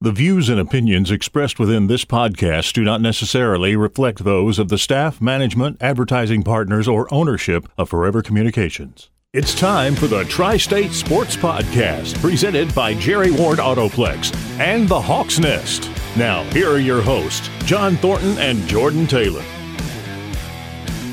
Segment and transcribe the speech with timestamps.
[0.00, 4.78] The views and opinions expressed within this podcast do not necessarily reflect those of the
[4.78, 9.10] staff, management, advertising partners, or ownership of Forever Communications.
[9.32, 15.00] It's time for the Tri State Sports Podcast, presented by Jerry Ward Autoplex and the
[15.00, 15.90] Hawks Nest.
[16.16, 19.42] Now, here are your hosts, John Thornton and Jordan Taylor.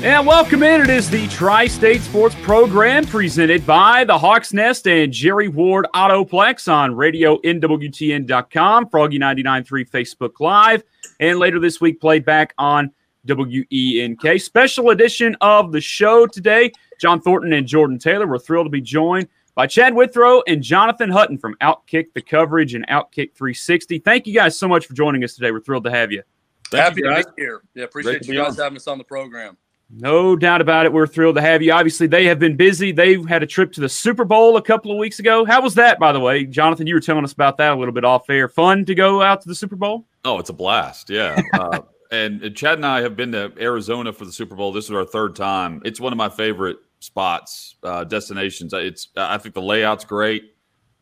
[0.02, 0.82] And welcome in.
[0.82, 5.86] It is the Tri State Sports Program presented by the Hawks Nest and Jerry Ward
[5.94, 10.84] Autoplex on radio NWTN.com, Froggy993 Facebook Live,
[11.18, 12.92] and later this week played back on
[13.26, 14.40] WENK.
[14.40, 16.70] Special edition of the show today.
[17.00, 18.26] John Thornton and Jordan Taylor.
[18.26, 22.74] We're thrilled to be joined by Chad Withrow and Jonathan Hutton from Outkick the Coverage
[22.74, 24.00] and Outkick 360.
[24.00, 25.50] Thank you guys so much for joining us today.
[25.50, 26.22] We're thrilled to have you.
[26.70, 27.62] Thank Happy you to be here.
[27.74, 28.64] Yeah, appreciate you guys on.
[28.64, 29.56] having us on the program.
[29.88, 30.92] No doubt about it.
[30.92, 31.72] We're thrilled to have you.
[31.72, 32.90] Obviously, they have been busy.
[32.90, 35.44] They had a trip to the Super Bowl a couple of weeks ago.
[35.44, 36.44] How was that, by the way?
[36.44, 38.48] Jonathan, you were telling us about that a little bit off air.
[38.48, 40.04] Fun to go out to the Super Bowl?
[40.24, 41.10] Oh, it's a blast.
[41.10, 41.40] Yeah.
[41.54, 41.80] Uh,
[42.12, 44.72] and Chad and I have been to Arizona for the Super Bowl.
[44.72, 45.82] This is our third time.
[45.84, 48.72] It's one of my favorite spots, uh, destinations.
[48.72, 50.54] It's I think the layout's great.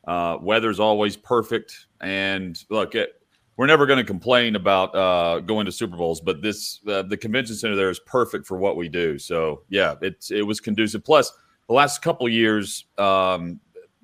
[0.07, 1.87] Uh, weather's always perfect.
[2.01, 3.21] And look, it,
[3.57, 7.17] we're never going to complain about uh, going to Super Bowls, but this uh, the
[7.17, 9.19] convention center there is perfect for what we do.
[9.19, 11.05] So yeah, it's it was conducive.
[11.05, 11.33] Plus,
[11.69, 13.61] the last couple years, um,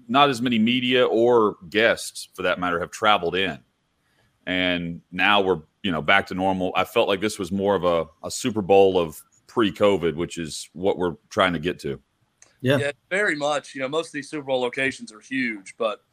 [0.08, 3.58] not as many media or guests, for that matter, have traveled in,
[4.46, 6.72] and now we're you know back to normal.
[6.76, 10.68] I felt like this was more of a, a Super Bowl of pre-COVID, which is
[10.74, 12.00] what we're trying to get to.
[12.62, 12.76] Yeah.
[12.76, 13.74] yeah, very much.
[13.74, 16.04] You know, most of these Super Bowl locations are huge, but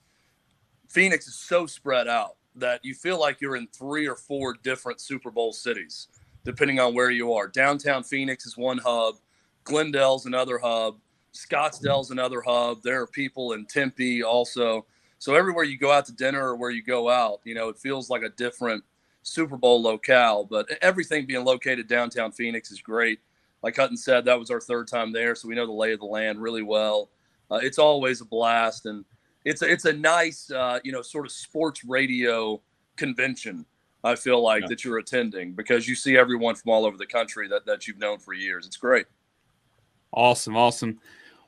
[0.88, 5.02] Phoenix is so spread out that you feel like you're in three or four different
[5.02, 6.08] Super Bowl cities,
[6.44, 7.48] depending on where you are.
[7.48, 9.16] Downtown Phoenix is one hub,
[9.64, 10.98] Glendale's another hub,
[11.34, 12.82] Scottsdale's another hub.
[12.82, 14.86] There are people in Tempe also.
[15.20, 17.78] So everywhere you go out to dinner or where you go out, you know, it
[17.78, 18.84] feels like a different
[19.24, 20.46] Super Bowl locale.
[20.46, 23.20] But everything being located downtown Phoenix is great.
[23.64, 26.00] Like Hutton said, that was our third time there, so we know the lay of
[26.00, 27.10] the land really well.
[27.50, 29.04] Uh, it's always a blast, and
[29.48, 32.62] it's a, it's a nice uh, you know sort of sports radio
[32.98, 33.66] convention.
[34.04, 34.68] I feel like yeah.
[34.68, 37.98] that you're attending because you see everyone from all over the country that that you've
[37.98, 38.68] known for years.
[38.68, 39.06] It's great.
[40.12, 41.00] Awesome, awesome.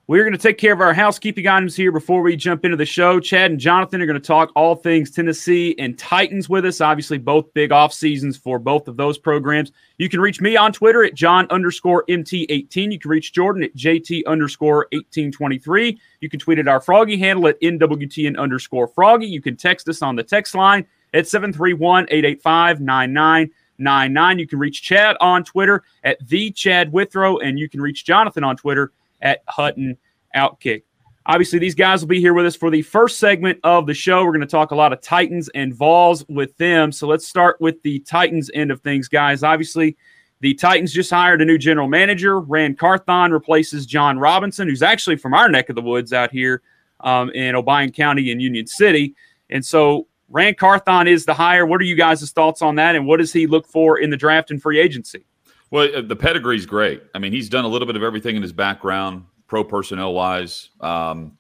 [0.10, 2.84] We're going to take care of our housekeeping items here before we jump into the
[2.84, 3.20] show.
[3.20, 6.82] Chad and Jonathan are going to talk all things Tennessee and Titans with us.
[6.82, 9.72] Obviously, both big off seasons for both of those programs.
[10.00, 12.92] You can reach me on Twitter at John underscore MT18.
[12.92, 16.02] You can reach Jordan at JT underscore 1823.
[16.22, 19.28] You can tweet at our Froggy handle at NWTN underscore Froggy.
[19.28, 24.40] You can text us on the text line at 731 885 9999.
[24.40, 28.44] You can reach Chad on Twitter at the Chad Withrow, and you can reach Jonathan
[28.44, 28.92] on Twitter
[29.22, 29.98] at Hutton
[30.36, 30.84] Outkick.
[31.26, 34.24] Obviously, these guys will be here with us for the first segment of the show.
[34.26, 36.92] We're going to talk a lot of Titans and Vols with them.
[36.92, 39.44] So let's start with the Titans end of things, guys.
[39.44, 39.96] Obviously,
[40.42, 42.40] the Titans just hired a new general manager.
[42.40, 46.62] Ran Carthon replaces John Robinson, who's actually from our neck of the woods out here
[47.02, 49.14] um, in Obion County in Union City.
[49.50, 51.66] And so Ran Carthon is the hire.
[51.66, 52.96] What are you guys' thoughts on that?
[52.96, 55.26] And what does he look for in the draft and free agency?
[55.72, 57.04] Well, uh, the pedigree's great.
[57.14, 60.70] I mean, he's done a little bit of everything in his background, pro personnel wise.
[60.82, 61.38] Um,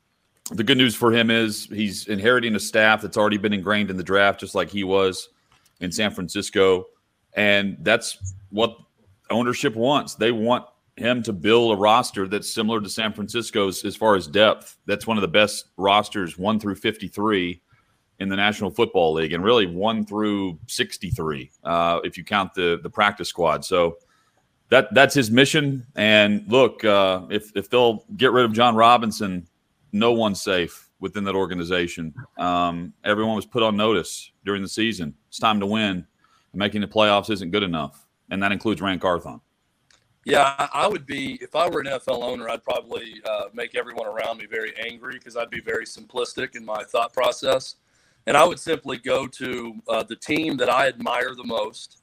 [0.51, 3.97] the good news for him is he's inheriting a staff that's already been ingrained in
[3.97, 5.29] the draft, just like he was
[5.79, 6.85] in San Francisco.
[7.33, 8.77] And that's what
[9.29, 10.15] ownership wants.
[10.15, 10.65] They want
[10.95, 14.77] him to build a roster that's similar to San Francisco's as far as depth.
[14.85, 17.61] That's one of the best rosters, one through 53
[18.19, 22.79] in the National Football League, and really one through 63 uh, if you count the
[22.83, 23.63] the practice squad.
[23.63, 23.97] So
[24.69, 25.85] that that's his mission.
[25.95, 29.47] And look, uh, if if they'll get rid of John Robinson,
[29.91, 32.13] no one's safe within that organization.
[32.37, 35.15] Um, everyone was put on notice during the season.
[35.27, 36.05] It's time to win.
[36.53, 39.39] Making the playoffs isn't good enough, and that includes Ran Carthon.
[40.25, 42.49] Yeah, I would be if I were an NFL owner.
[42.49, 46.65] I'd probably uh, make everyone around me very angry because I'd be very simplistic in
[46.65, 47.75] my thought process,
[48.27, 51.98] and I would simply go to uh, the team that I admire the most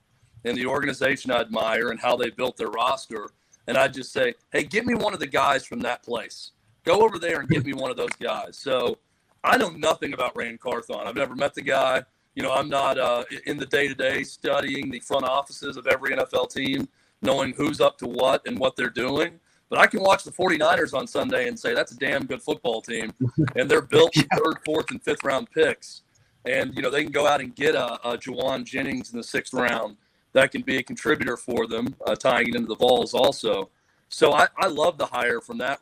[0.47, 3.29] and the organization I admire and how they built their roster.
[3.67, 6.53] And I just say, hey, get me one of the guys from that place.
[6.85, 8.57] Go over there and get me one of those guys.
[8.57, 8.99] So
[9.43, 11.07] I know nothing about Ran Carthon.
[11.07, 12.05] I've never met the guy.
[12.37, 15.87] You know, I'm not uh, in the day to day studying the front offices of
[15.87, 16.87] every NFL team,
[17.23, 19.41] knowing who's up to what and what they're doing.
[19.69, 22.81] But I can watch the 49ers on Sunday and say that's a damn good football
[22.81, 23.13] team.
[23.57, 24.23] And they're built yeah.
[24.37, 26.03] third, fourth, and fifth round picks.
[26.45, 29.25] And, you know, they can go out and get a, a Jauan Jennings in the
[29.25, 29.97] sixth round
[30.37, 33.71] that can be a contributor for them, uh, tying it into the Vols also.
[34.09, 35.81] So I, I love the hire from that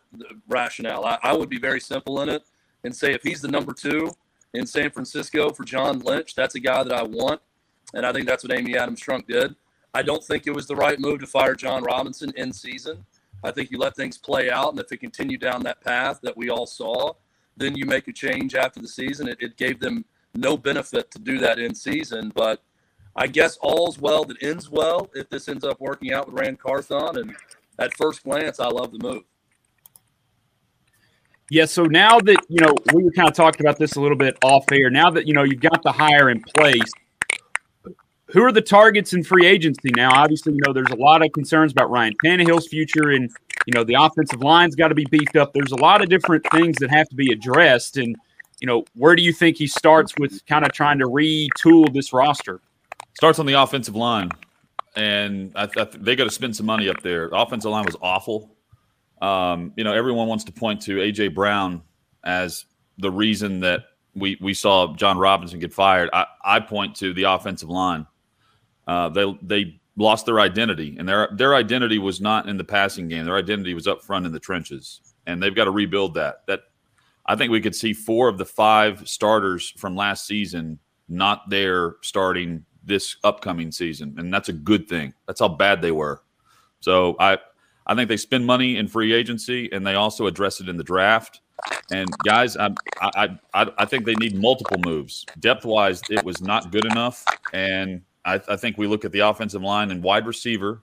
[0.48, 1.04] rationale.
[1.04, 2.42] I, I, would be very simple in it
[2.84, 4.10] and say if he's the number two,
[4.54, 6.34] in San Francisco for John Lynch.
[6.34, 7.40] That's a guy that I want.
[7.92, 9.54] And I think that's what Amy Adams Strunk did.
[9.92, 13.04] I don't think it was the right move to fire John Robinson in season.
[13.42, 14.70] I think you let things play out.
[14.70, 17.12] And if it continued down that path that we all saw,
[17.56, 19.28] then you make a change after the season.
[19.28, 20.04] It, it gave them
[20.34, 22.32] no benefit to do that in season.
[22.34, 22.62] But
[23.16, 26.56] I guess all's well that ends well if this ends up working out with Ran
[26.56, 27.16] Carthon.
[27.19, 27.37] And
[27.78, 29.22] at first glance, I love the move.
[31.50, 34.37] Yeah, so now that you know we kind of talking about this a little bit
[34.43, 34.90] off air.
[34.90, 36.90] Now that you know you've got the hire in place,
[38.28, 40.11] who are the targets in free agency now?
[40.12, 43.31] Obviously, you know there's a lot of concerns about Ryan Tannehill's future, and
[43.66, 45.52] you know the offensive line's got to be beefed up.
[45.52, 48.16] There's a lot of different things that have to be addressed, and
[48.61, 52.14] you know where do you think he starts with kind of trying to retool this
[52.14, 52.62] roster?
[53.14, 54.31] Starts on the offensive line,
[54.96, 57.28] and I, I, they got to spend some money up there.
[57.28, 58.56] The offensive line was awful.
[59.22, 61.82] Um, you know, everyone wants to point to AJ Brown
[62.25, 62.66] as
[62.99, 63.84] the reason that
[64.14, 66.11] we we saw John Robinson get fired.
[66.12, 68.06] I, I point to the offensive line.
[68.87, 73.08] Uh, they they lost their identity, and their their identity was not in the passing
[73.08, 73.25] game.
[73.25, 76.46] Their identity was up front in the trenches, and they've got to rebuild that.
[76.46, 76.61] That
[77.26, 80.78] I think we could see four of the five starters from last season
[81.08, 85.14] not there starting this upcoming season, and that's a good thing.
[85.26, 86.22] That's how bad they were.
[86.81, 87.38] So I
[87.86, 90.84] I think they spend money in free agency, and they also address it in the
[90.84, 91.40] draft.
[91.90, 95.25] And guys, I I I, I think they need multiple moves.
[95.40, 99.20] Depth wise, it was not good enough, and I, I think we look at the
[99.20, 100.82] offensive line and wide receiver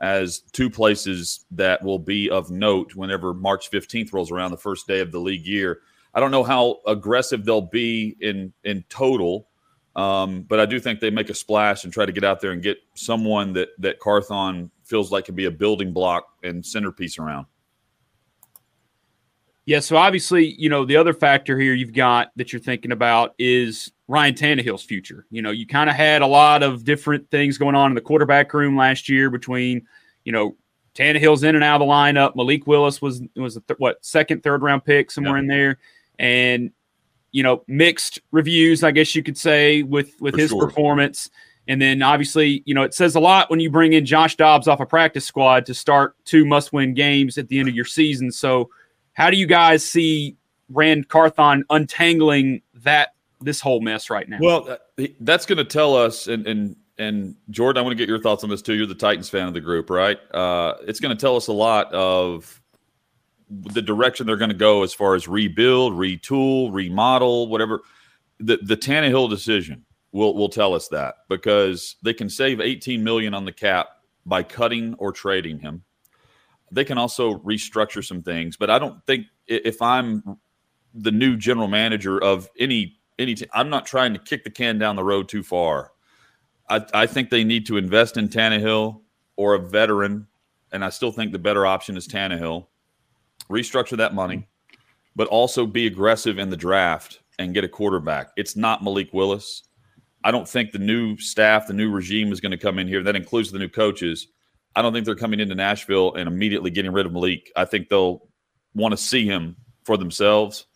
[0.00, 4.86] as two places that will be of note whenever March 15th rolls around, the first
[4.86, 5.80] day of the league year.
[6.14, 9.48] I don't know how aggressive they'll be in in total,
[9.96, 12.52] um, but I do think they make a splash and try to get out there
[12.52, 17.18] and get someone that that Carthon feels like can be a building block and centerpiece
[17.18, 17.46] around.
[19.66, 23.34] Yeah, so obviously, you know, the other factor here you've got that you're thinking about
[23.38, 25.26] is Ryan Tannehill's future.
[25.30, 28.02] You know, you kind of had a lot of different things going on in the
[28.02, 29.86] quarterback room last year between,
[30.24, 30.56] you know,
[30.94, 32.36] Tannehill's in and out of the lineup.
[32.36, 35.78] Malik Willis was was a th- what second, third round pick somewhere in there,
[36.18, 36.70] and
[37.34, 40.64] you know, mixed reviews, I guess you could say, with with For his sure.
[40.64, 41.28] performance.
[41.66, 44.68] And then obviously, you know, it says a lot when you bring in Josh Dobbs
[44.68, 47.86] off a practice squad to start two must win games at the end of your
[47.86, 48.30] season.
[48.30, 48.70] So,
[49.14, 50.36] how do you guys see
[50.68, 54.38] Ran Carthon untangling that this whole mess right now?
[54.40, 58.08] Well, uh, that's going to tell us, and and and Jordan, I want to get
[58.08, 58.74] your thoughts on this too.
[58.74, 60.20] You're the Titans fan of the group, right?
[60.32, 62.62] Uh, it's going to tell us a lot of
[63.50, 67.80] the direction they're going to go as far as rebuild, retool, remodel, whatever.
[68.40, 73.34] The the Tannehill decision will will tell us that because they can save 18 million
[73.34, 73.88] on the cap
[74.26, 75.84] by cutting or trading him.
[76.72, 80.38] They can also restructure some things, but I don't think if I'm
[80.94, 84.78] the new general manager of any any team, I'm not trying to kick the can
[84.78, 85.92] down the road too far.
[86.68, 89.00] I, I think they need to invest in Tannehill
[89.36, 90.26] or a veteran,
[90.72, 92.66] and I still think the better option is Tannehill.
[93.50, 94.76] Restructure that money, mm-hmm.
[95.16, 98.30] but also be aggressive in the draft and get a quarterback.
[98.36, 99.62] It's not Malik Willis.
[100.22, 103.02] I don't think the new staff, the new regime is going to come in here.
[103.02, 104.28] That includes the new coaches.
[104.74, 107.52] I don't think they're coming into Nashville and immediately getting rid of Malik.
[107.56, 108.26] I think they'll
[108.74, 110.66] want to see him for themselves.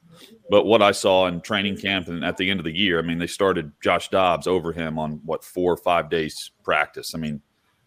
[0.51, 3.03] But what I saw in training camp and at the end of the year, I
[3.03, 7.15] mean, they started Josh Dobbs over him on what four or five days practice.
[7.15, 7.41] I mean,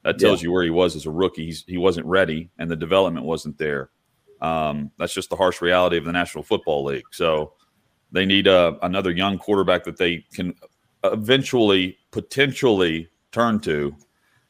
[0.03, 0.47] that tells yeah.
[0.47, 1.45] you where he was as a rookie.
[1.45, 3.89] He's, he wasn't ready, and the development wasn't there.
[4.41, 7.03] Um, that's just the harsh reality of the National Football League.
[7.11, 7.53] So
[8.11, 10.55] they need uh, another young quarterback that they can
[11.03, 13.95] eventually potentially turn to.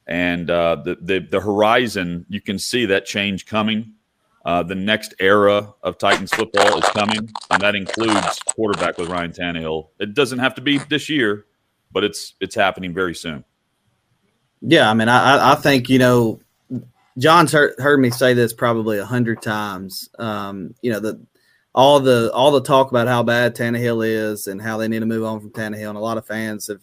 [0.08, 3.94] And uh, the, the, the horizon, you can see that change coming.
[4.44, 9.32] Uh, the next era of Titans football is coming, and that includes quarterback with Ryan
[9.32, 9.90] Tannehill.
[10.00, 11.46] It doesn't have to be this year,
[11.92, 13.46] but it's it's happening very soon.
[14.62, 16.40] Yeah, I mean, I, I think you know,
[17.22, 20.10] John's heard, heard me say this probably a hundred times.
[20.18, 21.26] Um, you know, the
[21.74, 25.06] all the all the talk about how bad Tannehill is and how they need to
[25.06, 26.82] move on from Tannehill, and a lot of fans have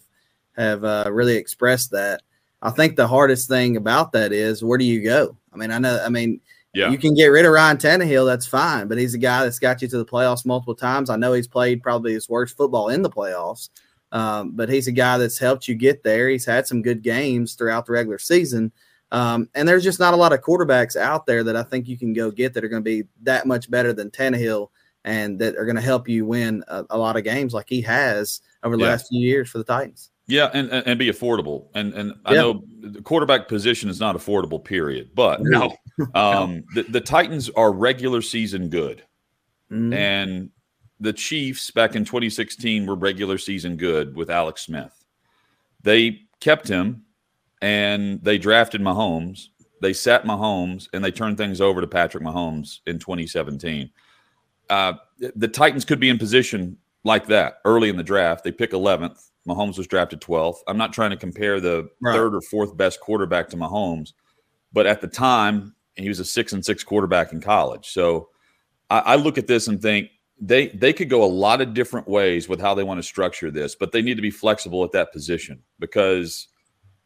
[0.57, 2.21] have uh, really expressed that.
[2.61, 5.37] I think the hardest thing about that is where do you go?
[5.53, 6.41] I mean, I know, I mean,
[6.73, 6.89] yeah.
[6.89, 9.81] you can get rid of Ryan Tannehill, that's fine, but he's a guy that's got
[9.81, 11.09] you to the playoffs multiple times.
[11.09, 13.69] I know he's played probably his worst football in the playoffs,
[14.11, 16.27] um, but he's a guy that's helped you get there.
[16.27, 18.73] He's had some good games throughout the regular season.
[19.11, 21.97] Um, and there's just not a lot of quarterbacks out there that I think you
[21.97, 24.69] can go get that are going to be that much better than Tannehill
[25.03, 27.81] and that are going to help you win a, a, lot of games like he
[27.81, 28.89] has over the yeah.
[28.89, 30.11] last few years for the Titans.
[30.27, 31.69] Yeah, and, and be affordable.
[31.73, 35.09] And and I know the quarterback position is not affordable, period.
[35.15, 35.75] But no,
[36.13, 39.03] um, the, the Titans are regular season good,
[39.71, 39.91] mm.
[39.91, 40.51] and
[40.99, 44.93] the Chiefs back in 2016 were regular season good with Alex Smith.
[45.81, 47.05] They kept him
[47.61, 49.47] and they drafted Mahomes.
[49.81, 53.89] They sat Mahomes and they turned things over to Patrick Mahomes in 2017.
[54.69, 54.93] Uh,
[55.35, 58.43] the Titans could be in position like that early in the draft.
[58.43, 59.29] They pick 11th.
[59.47, 60.57] Mahomes was drafted 12th.
[60.67, 62.13] I'm not trying to compare the right.
[62.13, 64.13] third or fourth best quarterback to Mahomes,
[64.71, 67.87] but at the time, he was a six and six quarterback in college.
[67.87, 68.29] So
[68.89, 72.07] I, I look at this and think they they could go a lot of different
[72.07, 74.91] ways with how they want to structure this, but they need to be flexible at
[74.93, 76.47] that position because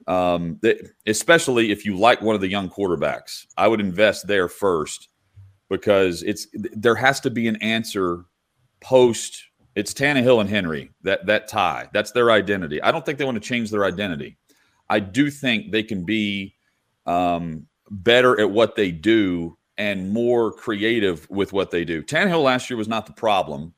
[0.08, 4.48] um, they, especially if you like one of the young quarterbacks, I would invest there
[4.48, 5.10] first
[5.70, 8.26] because it's there has to be an answer
[8.82, 9.44] post.
[9.76, 11.90] It's Tannehill and Henry that that tie.
[11.94, 12.82] That's their identity.
[12.82, 14.38] I don't think they want to change their identity.
[14.90, 16.56] I do think they can be
[17.06, 22.04] um, better at what they do and more creative with what they do.
[22.04, 23.74] Tannehill last year was not the problem.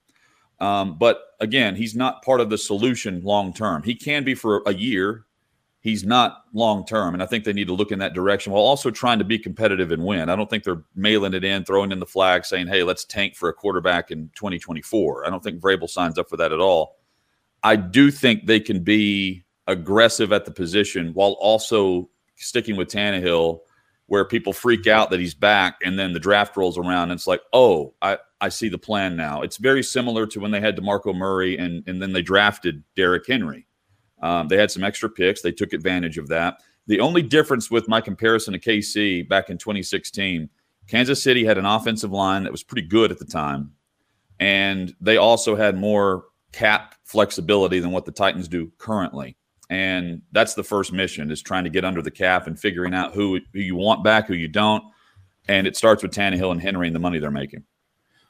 [0.59, 3.83] Um, but again, he's not part of the solution long term.
[3.83, 5.25] He can be for a year.
[5.85, 7.13] He's not long term.
[7.13, 9.37] And I think they need to look in that direction while also trying to be
[9.37, 10.29] competitive and win.
[10.29, 13.35] I don't think they're mailing it in, throwing in the flag, saying, hey, let's tank
[13.35, 15.27] for a quarterback in 2024.
[15.27, 16.97] I don't think Vrabel signs up for that at all.
[17.61, 23.59] I do think they can be aggressive at the position while also sticking with Tannehill
[24.07, 27.27] where people freak out that he's back and then the draft rolls around and it's
[27.27, 29.43] like, oh, I, I see the plan now.
[29.43, 33.27] It's very similar to when they had DeMarco Murray and, and then they drafted Derrick
[33.27, 33.64] Henry.
[34.25, 35.41] Um, they had some extra picks.
[35.41, 36.57] They took advantage of that.
[36.87, 40.49] The only difference with my comparison to KC back in 2016,
[40.87, 43.71] Kansas City had an offensive line that was pretty good at the time.
[44.39, 49.35] And they also had more cap flexibility than what the Titans do currently
[49.69, 53.13] and that's the first mission is trying to get under the cap and figuring out
[53.13, 54.83] who, who you want back, who you don't.
[55.47, 57.63] And it starts with Tannehill and Henry and the money they're making.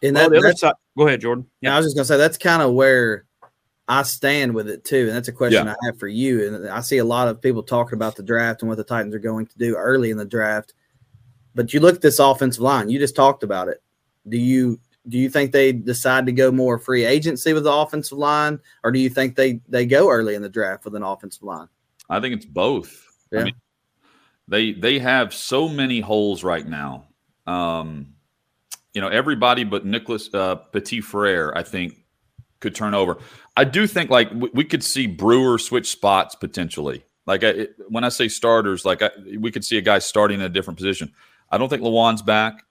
[0.01, 1.47] And that, well, the other side, go ahead, Jordan.
[1.61, 3.24] Yeah, I was just gonna say that's kind of where
[3.87, 5.73] I stand with it too, and that's a question yeah.
[5.73, 6.47] I have for you.
[6.47, 9.13] And I see a lot of people talking about the draft and what the Titans
[9.13, 10.73] are going to do early in the draft.
[11.53, 12.89] But you look at this offensive line.
[12.89, 13.81] You just talked about it.
[14.27, 18.17] Do you do you think they decide to go more free agency with the offensive
[18.17, 21.43] line, or do you think they they go early in the draft with an offensive
[21.43, 21.67] line?
[22.09, 23.07] I think it's both.
[23.31, 23.41] Yeah.
[23.41, 23.55] I mean,
[24.47, 27.05] they they have so many holes right now.
[27.45, 28.15] Um,
[28.93, 32.04] you know, everybody but Nicholas uh, Petit Frere, I think,
[32.65, 33.19] could turn over.
[33.55, 37.05] I do think like we, we could see Brewer switch spots potentially.
[37.27, 40.39] Like I, it, when I say starters, like I, we could see a guy starting
[40.39, 41.13] in a different position.
[41.51, 42.63] I don't think Lewan's back.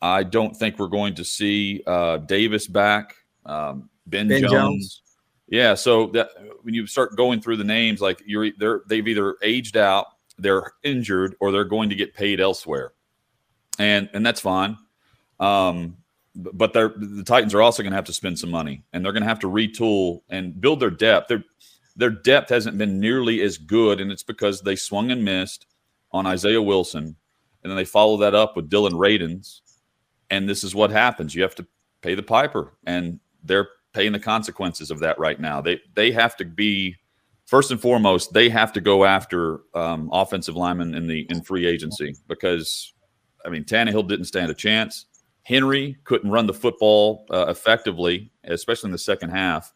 [0.00, 3.14] I don't think we're going to see uh, Davis back.
[3.44, 4.52] Um, ben, ben Jones.
[4.52, 5.02] Jones.
[5.46, 6.30] Yeah, so that
[6.62, 10.06] when you start going through the names, like you're they're they've either aged out,
[10.38, 12.92] they're injured, or they're going to get paid elsewhere,
[13.78, 14.78] and and that's fine.
[15.38, 15.98] Um,
[16.34, 19.12] but they're the Titans are also going to have to spend some money, and they're
[19.12, 21.28] going to have to retool and build their depth.
[21.28, 21.44] Their
[21.96, 25.66] their depth hasn't been nearly as good, and it's because they swung and missed
[26.12, 27.16] on Isaiah Wilson,
[27.62, 29.60] and then they follow that up with Dillon Radunz,
[30.30, 31.34] and this is what happens.
[31.34, 31.66] You have to
[32.02, 35.60] pay the piper, and they're paying the consequences of that right now.
[35.60, 36.96] They they have to be
[37.46, 38.32] first and foremost.
[38.32, 42.92] They have to go after um, offensive linemen in the in free agency because
[43.46, 45.06] I mean Tannehill didn't stand a chance.
[45.44, 49.72] Henry couldn't run the football uh, effectively, especially in the second half.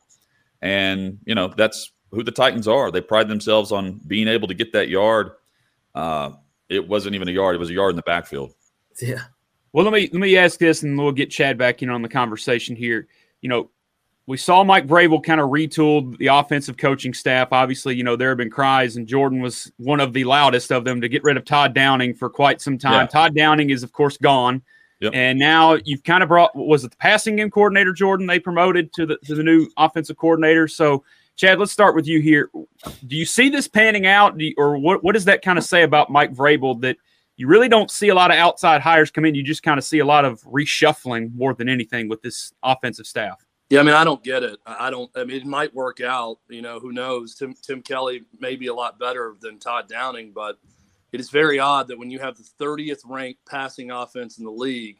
[0.60, 2.90] And you know that's who the Titans are.
[2.90, 5.32] They pride themselves on being able to get that yard.
[5.94, 6.32] Uh,
[6.68, 8.54] it wasn't even a yard; it was a yard in the backfield.
[9.00, 9.22] Yeah.
[9.72, 12.08] Well, let me let me ask this, and we'll get Chad back in on the
[12.08, 13.06] conversation here.
[13.42, 13.70] You know,
[14.26, 17.48] we saw Mike Vrabel kind of retooled the offensive coaching staff.
[17.52, 20.84] Obviously, you know there have been cries, and Jordan was one of the loudest of
[20.84, 23.02] them to get rid of Todd Downing for quite some time.
[23.02, 23.06] Yeah.
[23.06, 24.62] Todd Downing is, of course, gone,
[25.00, 25.12] yep.
[25.14, 28.92] and now you've kind of brought was it the passing game coordinator Jordan they promoted
[28.94, 30.68] to the to the new offensive coordinator.
[30.68, 31.04] So,
[31.36, 32.50] Chad, let's start with you here.
[33.06, 35.04] Do you see this panning out, you, or what?
[35.04, 36.96] What does that kind of say about Mike Vrabel that?
[37.38, 39.34] you really don't see a lot of outside hires come in.
[39.34, 43.06] You just kind of see a lot of reshuffling more than anything with this offensive
[43.06, 43.46] staff.
[43.70, 44.58] Yeah, I mean, I don't get it.
[44.66, 45.10] I don't.
[45.14, 46.38] I mean, it might work out.
[46.48, 47.34] You know, who knows?
[47.34, 50.58] Tim Tim Kelly may be a lot better than Todd Downing, but
[51.12, 54.50] it is very odd that when you have the 30th ranked passing offense in the
[54.50, 54.98] league,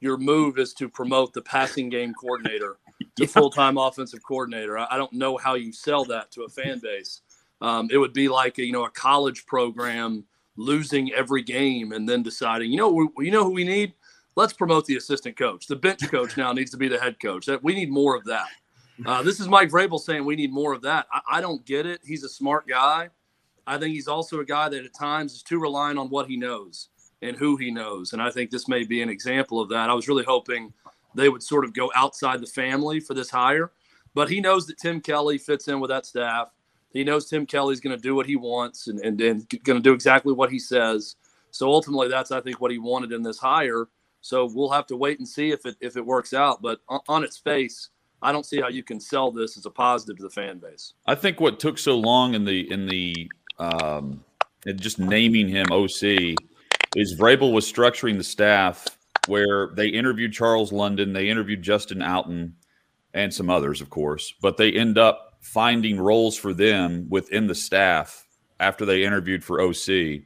[0.00, 3.26] your move is to promote the passing game coordinator to yeah.
[3.26, 4.78] full time offensive coordinator.
[4.78, 7.22] I, don't know how you sell that to a fan base.
[7.60, 10.24] Um, it would be like a, you know a college program
[10.56, 13.94] losing every game and then deciding, you know, we, you know who we need?
[14.36, 15.66] Let's promote the assistant coach.
[15.66, 17.46] The bench coach now needs to be the head coach.
[17.46, 18.48] That we need more of that.
[19.06, 21.06] Uh, this is Mike Vrabel saying we need more of that.
[21.12, 22.00] I, I don't get it.
[22.04, 23.10] He's a smart guy.
[23.68, 26.36] I think he's also a guy that at times is too reliant on what he
[26.36, 26.88] knows
[27.20, 28.12] and who he knows.
[28.12, 29.90] And I think this may be an example of that.
[29.90, 30.72] I was really hoping
[31.14, 33.72] they would sort of go outside the family for this hire.
[34.14, 36.48] But he knows that Tim Kelly fits in with that staff.
[36.92, 39.82] He knows Tim Kelly's going to do what he wants and, and, and going to
[39.82, 41.16] do exactly what he says.
[41.50, 43.88] So ultimately, that's I think what he wanted in this hire.
[44.20, 46.62] So we'll have to wait and see if it if it works out.
[46.62, 47.90] But on, on its face,
[48.22, 50.94] I don't see how you can sell this as a positive to the fan base.
[51.06, 54.24] I think what took so long in the in the um,
[54.66, 56.36] in just naming him OC
[56.96, 58.86] is Vrabel was structuring the staff
[59.26, 62.52] where they interviewed Charles London, they interviewed Justin Outten,
[63.14, 67.54] and some others, of course, but they end up finding roles for them within the
[67.54, 68.26] staff
[68.60, 70.22] after they interviewed for OC.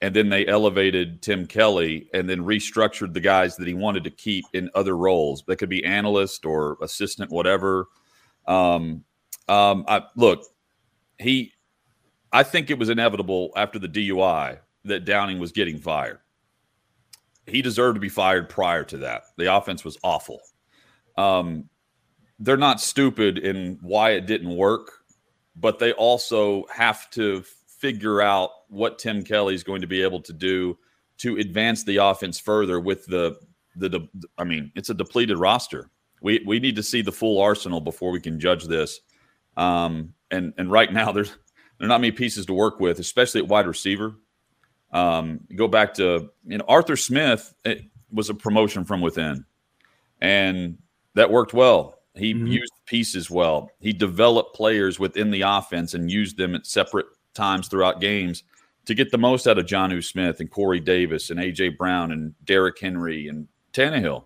[0.00, 4.10] And then they elevated Tim Kelly and then restructured the guys that he wanted to
[4.10, 5.42] keep in other roles.
[5.46, 7.86] That could be analyst or assistant, whatever.
[8.46, 9.04] Um,
[9.48, 10.44] um, I, look,
[11.18, 11.53] he,
[12.34, 16.18] I think it was inevitable after the DUI that Downing was getting fired.
[17.46, 19.22] He deserved to be fired prior to that.
[19.36, 20.40] The offense was awful.
[21.16, 21.68] Um,
[22.40, 24.90] they're not stupid in why it didn't work,
[25.54, 30.20] but they also have to figure out what Tim Kelly is going to be able
[30.22, 30.76] to do
[31.18, 33.38] to advance the offense further with the
[33.76, 35.88] the I mean, it's a depleted roster.
[36.20, 38.98] We we need to see the full arsenal before we can judge this.
[39.56, 41.36] Um, and and right now there's
[41.78, 44.14] there are not many pieces to work with, especially at wide receiver.
[44.92, 49.44] Um, go back to you know Arthur Smith it was a promotion from within,
[50.20, 50.78] and
[51.14, 51.98] that worked well.
[52.14, 52.46] He mm-hmm.
[52.46, 53.70] used pieces well.
[53.80, 58.44] He developed players within the offense and used them at separate times throughout games
[58.86, 62.34] to get the most out of Jonnu Smith and Corey Davis and AJ Brown and
[62.44, 64.24] Derrick Henry and Tannehill.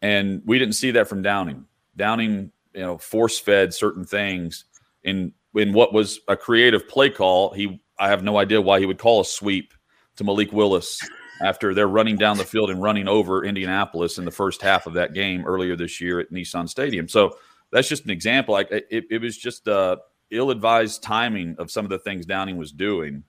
[0.00, 1.66] And we didn't see that from Downing.
[1.96, 4.64] Downing, you know, force fed certain things
[5.04, 7.52] in in what was a creative play call.
[7.52, 9.74] He I have no idea why he would call a sweep
[10.16, 11.00] to Malik Willis
[11.42, 14.94] after they're running down the field and running over Indianapolis in the first half of
[14.94, 17.08] that game earlier this year at Nissan Stadium.
[17.08, 17.36] So
[17.72, 18.52] that's just an example.
[18.52, 19.96] Like it, it was just uh,
[20.30, 23.24] ill-advised timing of some of the things Downing was doing.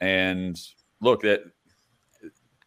[0.00, 0.58] And
[1.00, 1.42] look, that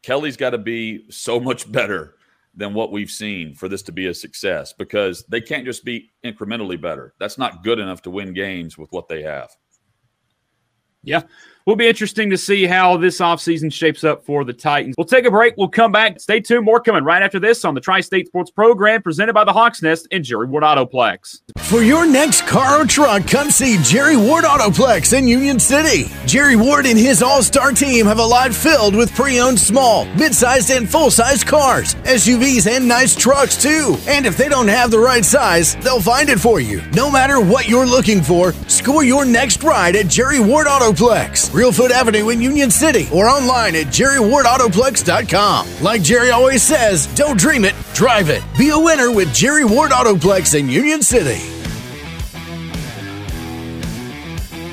[0.04, 2.16] Kelly's got to be so much better
[2.56, 6.12] than what we've seen for this to be a success because they can't just be
[6.26, 7.14] incrementally better.
[7.20, 9.50] That's not good enough to win games with what they have.
[11.04, 11.24] Yeah
[11.72, 14.94] will be interesting to see how this offseason shapes up for the Titans.
[14.98, 15.56] We'll take a break.
[15.56, 16.20] We'll come back.
[16.20, 16.66] Stay tuned.
[16.66, 19.82] More coming right after this on the Tri State Sports Program presented by the Hawks
[19.82, 21.40] Nest and Jerry Ward Autoplex.
[21.60, 26.12] For your next car or truck, come see Jerry Ward Autoplex in Union City.
[26.26, 30.04] Jerry Ward and his all star team have a lot filled with pre owned small,
[30.16, 33.96] mid sized, and full sized cars, SUVs, and nice trucks, too.
[34.08, 36.82] And if they don't have the right size, they'll find it for you.
[36.92, 41.54] No matter what you're looking for, score your next ride at Jerry Ward Autoplex.
[41.62, 45.68] Reelfoot Avenue in Union City or online at jerrywardautoplex.com.
[45.84, 48.42] Like Jerry always says, don't dream it, drive it.
[48.58, 51.38] Be a winner with Jerry Ward Autoplex in Union City.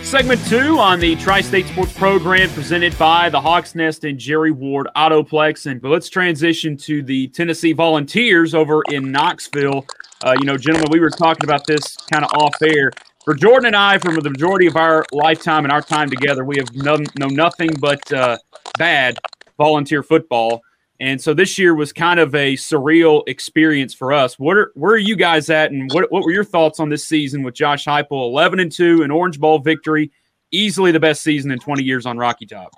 [0.03, 4.53] Segment two on the Tri State Sports Program presented by the Hawks Nest and Jerry
[4.53, 5.71] Ward Autoplex.
[5.71, 9.85] And let's transition to the Tennessee Volunteers over in Knoxville.
[10.25, 12.93] Uh, you know, gentlemen, we were talking about this kind of off air
[13.29, 16.57] for Jordan and I, for the majority of our lifetime and our time together, we
[16.57, 18.39] have known, known nothing but uh,
[18.79, 19.19] bad
[19.59, 20.63] volunteer football.
[20.99, 24.39] And so this year was kind of a surreal experience for us.
[24.39, 27.07] What are where are you guys at, and what, what were your thoughts on this
[27.07, 30.11] season with Josh Heupel, eleven and two, an Orange Bowl victory,
[30.51, 32.73] easily the best season in twenty years on Rocky Top?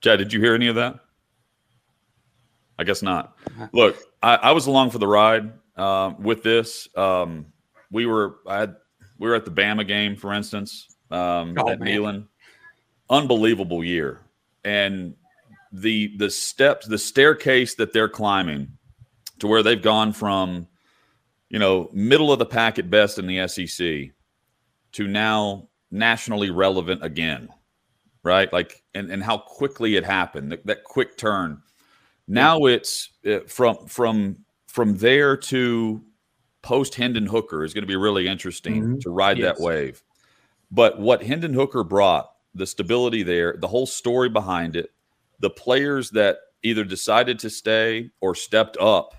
[0.00, 1.00] Chad, did you hear any of that?
[2.78, 3.36] I guess not.
[3.72, 6.88] Look, I, I was along for the ride uh, with this.
[6.96, 7.46] Um,
[7.90, 8.76] we were I had,
[9.18, 11.88] we were at the Bama game, for instance, um, oh, at man.
[11.88, 12.26] Neyland.
[13.10, 14.20] Unbelievable year,
[14.64, 15.14] and
[15.72, 18.68] the the steps, the staircase that they're climbing
[19.40, 20.68] to where they've gone from,
[21.50, 24.14] you know, middle of the pack at best in the SEC
[24.92, 27.48] to now nationally relevant again,
[28.22, 28.50] right?
[28.52, 31.60] Like, and and how quickly it happened, that, that quick turn.
[32.28, 34.38] Now it's uh, from from
[34.72, 36.02] from there to
[36.62, 38.98] post Hendon Hooker is going to be really interesting mm-hmm.
[39.00, 39.58] to ride yes.
[39.58, 40.02] that wave.
[40.70, 44.90] But what Hendon Hooker brought, the stability there, the whole story behind it,
[45.40, 49.14] the players that either decided to stay or stepped up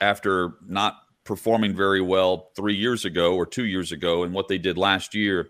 [0.00, 4.58] after not performing very well three years ago or two years ago and what they
[4.58, 5.48] did last year.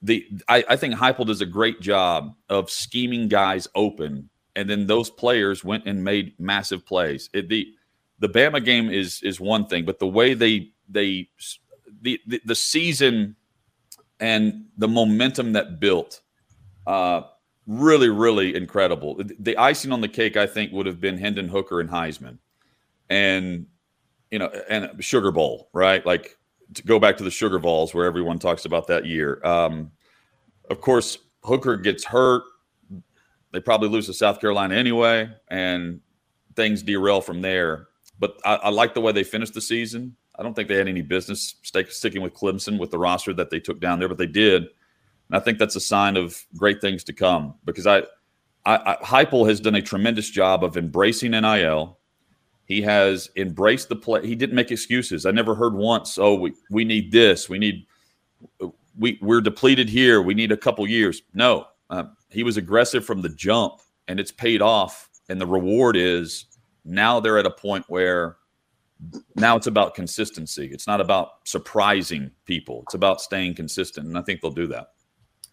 [0.00, 4.86] The I, I think Heupel does a great job of scheming guys open, and then
[4.86, 7.28] those players went and made massive plays.
[7.34, 7.74] It, the
[8.18, 11.28] the Bama game is is one thing, but the way they they
[12.02, 13.36] the the, the season
[14.20, 16.22] and the momentum that built
[16.86, 17.22] uh,
[17.66, 19.20] really, really incredible.
[19.38, 22.38] The icing on the cake, I think, would have been Hendon Hooker and Heisman,
[23.10, 23.66] and
[24.30, 26.04] you know, and Sugar Bowl, right?
[26.04, 26.38] Like
[26.74, 29.40] to go back to the Sugar Bowls where everyone talks about that year.
[29.44, 29.92] Um,
[30.70, 32.42] of course, Hooker gets hurt.
[33.52, 36.00] They probably lose to South Carolina anyway, and
[36.54, 37.88] things derail from there.
[38.18, 40.16] But I, I like the way they finished the season.
[40.38, 43.60] I don't think they had any business sticking with Clemson with the roster that they
[43.60, 44.62] took down there, but they did.
[44.62, 48.00] And I think that's a sign of great things to come because I,
[48.64, 51.98] I, I Heupel has done a tremendous job of embracing NIL.
[52.66, 54.26] He has embraced the play.
[54.26, 55.24] He didn't make excuses.
[55.24, 57.48] I never heard once, "Oh, we we need this.
[57.48, 57.86] We need
[58.98, 60.20] we we're depleted here.
[60.20, 64.32] We need a couple years." No, uh, he was aggressive from the jump, and it's
[64.32, 65.08] paid off.
[65.28, 66.46] And the reward is
[66.86, 68.36] now they're at a point where
[69.34, 70.70] now it's about consistency.
[70.72, 72.82] It's not about surprising people.
[72.86, 74.92] It's about staying consistent, and I think they'll do that.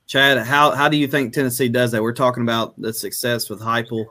[0.06, 2.02] Chad, how how do you think Tennessee does that?
[2.02, 4.06] We're talking about the success with Heupel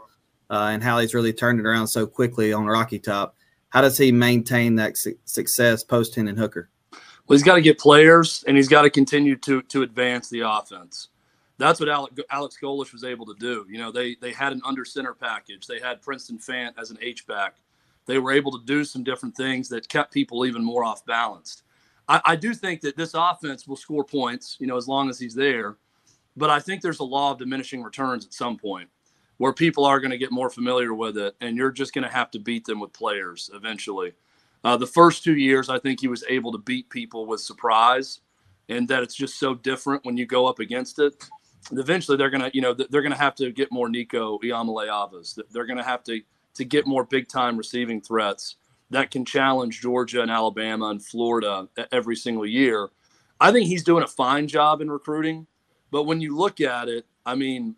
[0.51, 3.37] uh, and how he's really turned it around so quickly on Rocky Top.
[3.69, 6.71] How does he maintain that su- success post Hendon Hooker?
[7.27, 10.41] Well, he's got to get players, and he's got to continue to to advance the
[10.41, 11.09] offense.
[11.63, 13.65] That's what Alex, Alex Golesh was able to do.
[13.71, 15.69] You know, they they had an under center package.
[15.69, 17.55] They had Princeton Fant as an H back.
[18.07, 21.63] They were able to do some different things that kept people even more off balanced.
[22.09, 25.21] I, I do think that this offense will score points, you know, as long as
[25.21, 25.77] he's there.
[26.37, 28.89] But I think there's a law of diminishing returns at some point
[29.37, 32.13] where people are going to get more familiar with it, and you're just going to
[32.13, 34.15] have to beat them with players eventually.
[34.65, 38.19] Uh, the first two years, I think he was able to beat people with surprise,
[38.69, 41.25] and that it's just so different when you go up against it.
[41.71, 45.39] Eventually, they're going to, you know, they're to have to get more Nico Iamaleavas.
[45.51, 46.21] They're going to have to
[46.55, 48.57] to get more big time receiving threats
[48.91, 52.91] that can challenge Georgia and Alabama and Florida every single year.
[53.41, 55.47] I think he's doing a fine job in recruiting.
[55.91, 57.75] But when you look at it, I mean,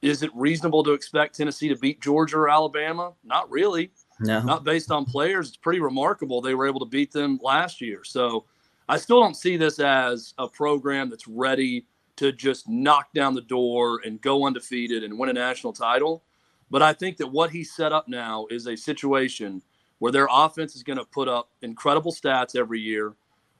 [0.00, 3.12] is it reasonable to expect Tennessee to beat Georgia or Alabama?
[3.24, 3.90] Not really.
[4.20, 4.40] No.
[4.42, 5.48] Not based on players.
[5.48, 8.02] It's pretty remarkable they were able to beat them last year.
[8.04, 8.46] So
[8.88, 11.86] I still don't see this as a program that's ready
[12.18, 16.22] to just knock down the door and go undefeated and win a national title.
[16.70, 19.62] But I think that what he set up now is a situation
[19.98, 23.14] where their offense is going to put up incredible stats every year.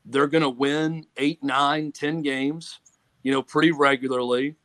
[0.04, 2.80] They're going to win eight, nine, ten games
[3.22, 4.56] you know, pretty regularly.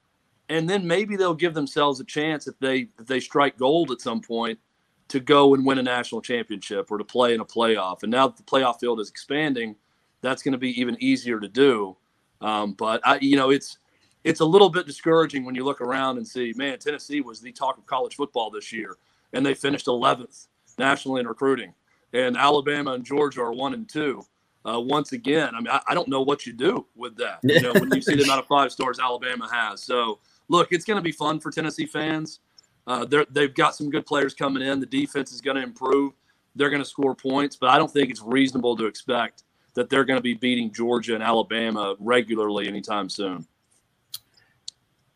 [0.49, 4.01] And then maybe they'll give themselves a chance if they if they strike gold at
[4.01, 4.59] some point
[5.07, 8.03] to go and win a national championship or to play in a playoff.
[8.03, 9.75] And now that the playoff field is expanding,
[10.21, 11.97] that's going to be even easier to do.
[12.41, 13.77] Um, but I, you know, it's
[14.23, 17.51] it's a little bit discouraging when you look around and see, man, Tennessee was the
[17.51, 18.97] talk of college football this year,
[19.33, 21.73] and they finished 11th nationally in recruiting,
[22.13, 24.25] and Alabama and Georgia are one and two
[24.65, 25.53] uh, once again.
[25.55, 27.39] I mean, I, I, don't know what you do with that.
[27.43, 29.83] You know, when you see the amount of five stars Alabama has.
[29.83, 32.39] So, look, it's going to be fun for Tennessee fans.
[32.85, 34.79] Uh, they've got some good players coming in.
[34.79, 36.13] The defense is going to improve.
[36.55, 40.05] They're going to score points, but I don't think it's reasonable to expect that they're
[40.05, 43.47] going to be beating Georgia and Alabama regularly anytime soon.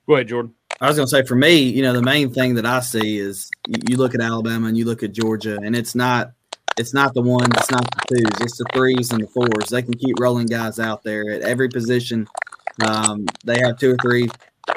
[0.07, 0.53] Go ahead, Jordan.
[0.79, 3.17] I was going to say, for me, you know, the main thing that I see
[3.17, 6.31] is you look at Alabama and you look at Georgia, and it's not
[6.77, 9.69] it's not the ones, it's not the twos, it's the threes and the fours.
[9.69, 12.27] They can keep rolling guys out there at every position.
[12.85, 14.29] Um, they have two or three,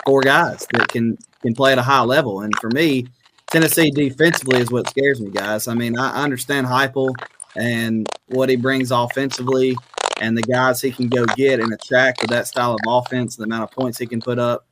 [0.06, 2.40] four guys that can can play at a high level.
[2.40, 3.06] And for me,
[3.50, 5.68] Tennessee defensively is what scares me, guys.
[5.68, 7.14] I mean, I understand Heupel
[7.56, 9.76] and what he brings offensively,
[10.20, 13.44] and the guys he can go get and attract with that style of offense, the
[13.44, 14.66] amount of points he can put up.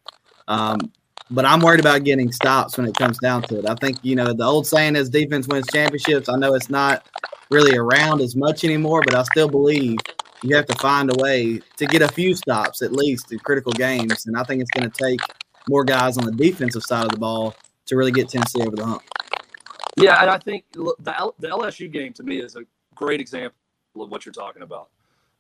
[0.48, 0.92] Um,
[1.30, 3.68] but I'm worried about getting stops when it comes down to it.
[3.68, 6.28] I think, you know, the old saying is defense wins championships.
[6.28, 7.06] I know it's not
[7.50, 9.98] really around as much anymore, but I still believe
[10.42, 13.72] you have to find a way to get a few stops at least in critical
[13.72, 14.26] games.
[14.26, 15.20] And I think it's going to take
[15.68, 17.54] more guys on the defensive side of the ball
[17.86, 19.02] to really get Tennessee over the hump.
[19.96, 22.62] Yeah, and I think the, LSU game to me is a
[22.94, 23.56] great example
[23.96, 24.88] of what you're talking about.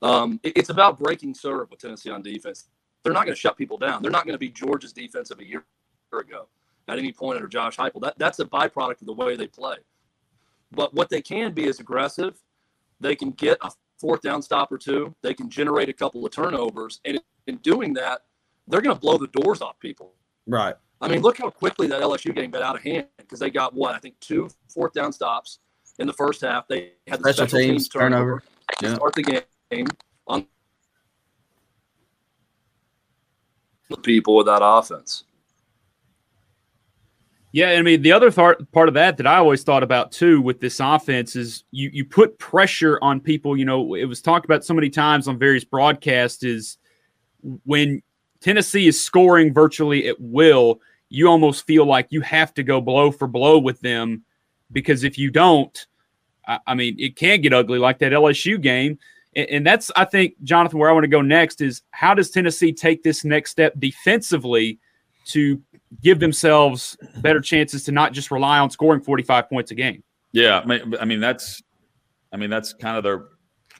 [0.02, 2.66] Um, it, it's about breaking serve with Tennessee on defense.
[3.02, 4.02] They're not going to shut people down.
[4.02, 5.64] They're not going to be Georgia's defense of a year
[6.12, 6.48] ago
[6.88, 8.00] at any point under Josh Heupel.
[8.00, 9.76] That, that's a byproduct of the way they play.
[10.72, 12.38] But what they can be is aggressive.
[13.00, 15.14] They can get a fourth down stop or two.
[15.22, 17.00] They can generate a couple of turnovers.
[17.04, 18.22] And in doing that,
[18.66, 20.14] they're going to blow the doors off people.
[20.46, 20.74] Right.
[21.00, 23.72] I mean, look how quickly that LSU game got out of hand because they got
[23.72, 23.94] what?
[23.94, 25.60] I think two fourth down stops
[25.98, 26.66] in the first half.
[26.66, 28.42] They had the special, special teams, teams turnover,
[28.80, 29.86] turnover to start the game
[30.26, 30.46] on the
[33.96, 35.24] people with that offense.
[37.52, 40.40] Yeah, I mean the other th- part of that that I always thought about too
[40.42, 43.56] with this offense is you you put pressure on people.
[43.56, 46.76] You know, it was talked about so many times on various broadcasts is
[47.64, 48.02] when
[48.40, 50.80] Tennessee is scoring virtually at will.
[51.08, 54.22] you almost feel like you have to go blow for blow with them
[54.70, 55.86] because if you don't,
[56.46, 58.98] I, I mean, it can get ugly like that LSU game.
[59.36, 62.72] And, that's, I think, Jonathan, where I want to go next is how does Tennessee
[62.72, 64.80] take this next step defensively
[65.26, 65.62] to
[66.02, 70.02] give themselves better chances to not just rely on scoring 45 points a game?
[70.32, 70.64] Yeah,
[71.00, 71.62] I mean that's,
[72.32, 73.26] I mean that's kind of their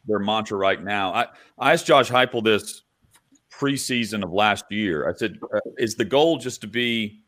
[0.06, 1.12] their mantra right now.
[1.12, 1.26] I
[1.58, 2.82] I asked Josh Heupel this
[3.52, 5.08] preseason of last year.
[5.08, 7.20] I said, uh, is the goal just to be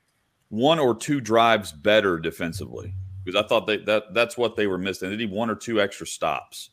[0.48, 2.94] one or two drives better defensively?
[3.24, 5.10] Because I thought they, that that's what they were missing.
[5.10, 6.70] They need one or two extra stops.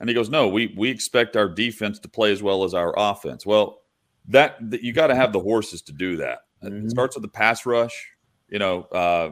[0.00, 2.94] And he goes, no, we we expect our defense to play as well as our
[2.96, 3.46] offense.
[3.46, 3.80] Well,
[4.28, 6.40] that, that you got to have the horses to do that.
[6.62, 6.86] Mm-hmm.
[6.86, 8.10] It starts with the pass rush,
[8.48, 9.30] you know, uh,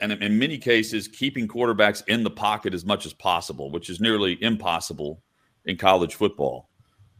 [0.00, 3.90] and in, in many cases, keeping quarterbacks in the pocket as much as possible, which
[3.90, 5.22] is nearly impossible
[5.64, 6.68] in college football.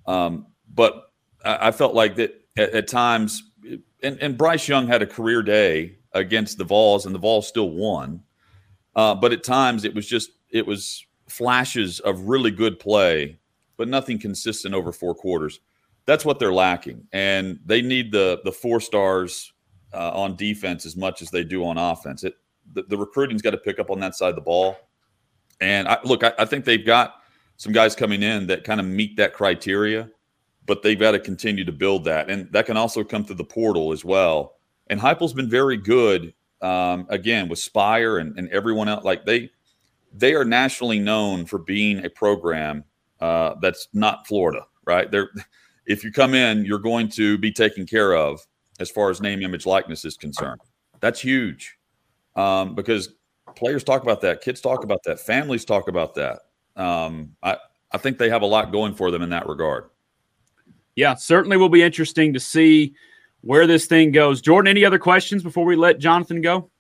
[0.07, 1.13] Um, but
[1.45, 3.43] I, I, felt like that at, at times,
[4.03, 7.69] and, and, Bryce Young had a career day against the Vols, and the Vols still
[7.69, 8.23] won.
[8.97, 13.39] Uh, but at times, it was just it was flashes of really good play,
[13.77, 15.61] but nothing consistent over four quarters.
[16.07, 19.53] That's what they're lacking, and they need the the four stars
[19.93, 22.25] uh, on defense as much as they do on offense.
[22.25, 22.35] It
[22.73, 24.77] the, the recruiting's got to pick up on that side of the ball.
[25.61, 27.23] And I, look, I, I think they've got
[27.57, 30.09] some guys coming in that kind of meet that criteria,
[30.67, 33.45] but they've got to continue to build that, and that can also come through the
[33.45, 34.55] portal as well.
[34.89, 39.05] And Heupel's been very good um, again with Spyre and, and everyone else.
[39.05, 39.51] Like they
[40.13, 42.85] they are nationally known for being a program
[43.21, 45.11] uh, that's not Florida, right?
[45.11, 45.31] They're
[45.87, 48.47] if you come in, you're going to be taken care of
[48.79, 50.61] as far as name, image, likeness is concerned.
[51.01, 51.79] That's huge
[52.37, 53.15] um, because
[53.57, 56.41] players talk about that, kids talk about that, families talk about that.
[56.77, 57.57] Um, I
[57.91, 59.91] I think they have a lot going for them in that regard.
[60.95, 62.95] Yeah, certainly will be interesting to see
[63.41, 64.41] where this thing goes.
[64.41, 66.71] Jordan, any other questions before we let Jonathan go?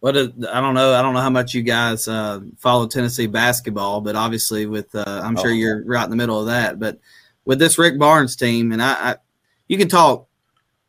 [0.00, 0.94] What I don't know.
[0.94, 5.20] I don't know how much you guys uh, follow Tennessee basketball, but obviously, with uh,
[5.22, 5.54] I'm sure oh.
[5.54, 6.80] you're right in the middle of that.
[6.80, 6.98] But
[7.44, 9.16] with this Rick Barnes team, and I, I,
[9.68, 10.26] you can talk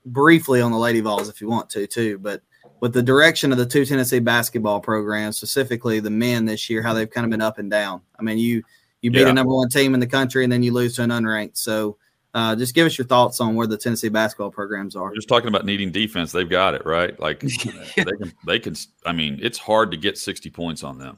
[0.06, 2.20] briefly on the Lady Vols if you want to too.
[2.20, 2.42] But
[2.80, 6.94] with the direction of the two Tennessee basketball programs, specifically the men this year, how
[6.94, 8.02] they've kind of been up and down.
[8.18, 8.64] I mean, you
[9.02, 9.30] you beat yeah.
[9.30, 11.58] a number one team in the country and then you lose to an unranked.
[11.58, 11.98] So
[12.34, 15.14] uh, just give us your thoughts on where the Tennessee basketball programs are.
[15.14, 17.20] Just talking about needing defense, they've got it right.
[17.20, 17.40] Like
[17.96, 18.76] they can, they can.
[19.06, 21.18] I mean, it's hard to get sixty points on them,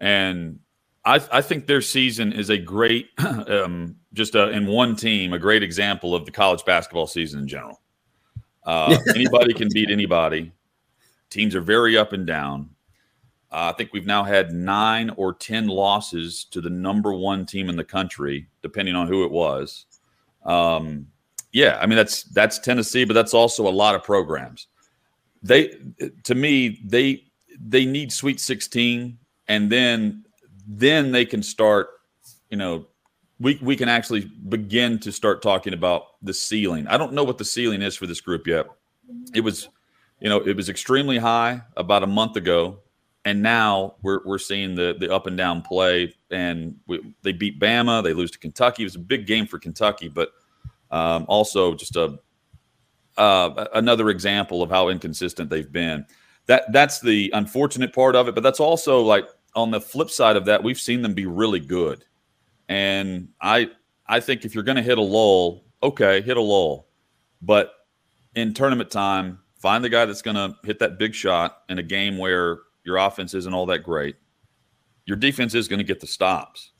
[0.00, 0.58] and
[1.04, 5.38] I, I think their season is a great, um, just a, in one team, a
[5.38, 7.80] great example of the college basketball season in general.
[8.64, 10.52] Uh, anybody can beat anybody.
[11.30, 12.70] Teams are very up and down.
[13.50, 17.68] Uh, I think we've now had nine or ten losses to the number one team
[17.68, 19.86] in the country, depending on who it was.
[20.44, 21.06] Um,
[21.52, 24.68] yeah, I mean that's that's Tennessee, but that's also a lot of programs.
[25.42, 25.74] They,
[26.24, 27.24] to me, they
[27.60, 30.24] they need Sweet Sixteen, and then
[30.66, 31.88] then they can start.
[32.48, 32.86] You know,
[33.38, 36.86] we we can actually begin to start talking about the ceiling.
[36.86, 38.66] I don't know what the ceiling is for this group yet.
[39.34, 39.68] It was,
[40.20, 42.78] you know, it was extremely high about a month ago,
[43.24, 46.14] and now we're we're seeing the the up and down play.
[46.30, 48.82] And we, they beat Bama, they lose to Kentucky.
[48.82, 50.32] It was a big game for Kentucky, but
[50.90, 52.18] um, also, just a
[53.16, 56.06] uh, another example of how inconsistent they've been.
[56.46, 60.36] That that's the unfortunate part of it, but that's also like on the flip side
[60.36, 62.04] of that, we've seen them be really good.
[62.68, 63.70] And I
[64.06, 66.88] I think if you're going to hit a lull, okay, hit a lull,
[67.40, 67.72] but
[68.34, 71.82] in tournament time, find the guy that's going to hit that big shot in a
[71.82, 74.16] game where your offense isn't all that great.
[75.06, 76.70] Your defense is going to get the stops.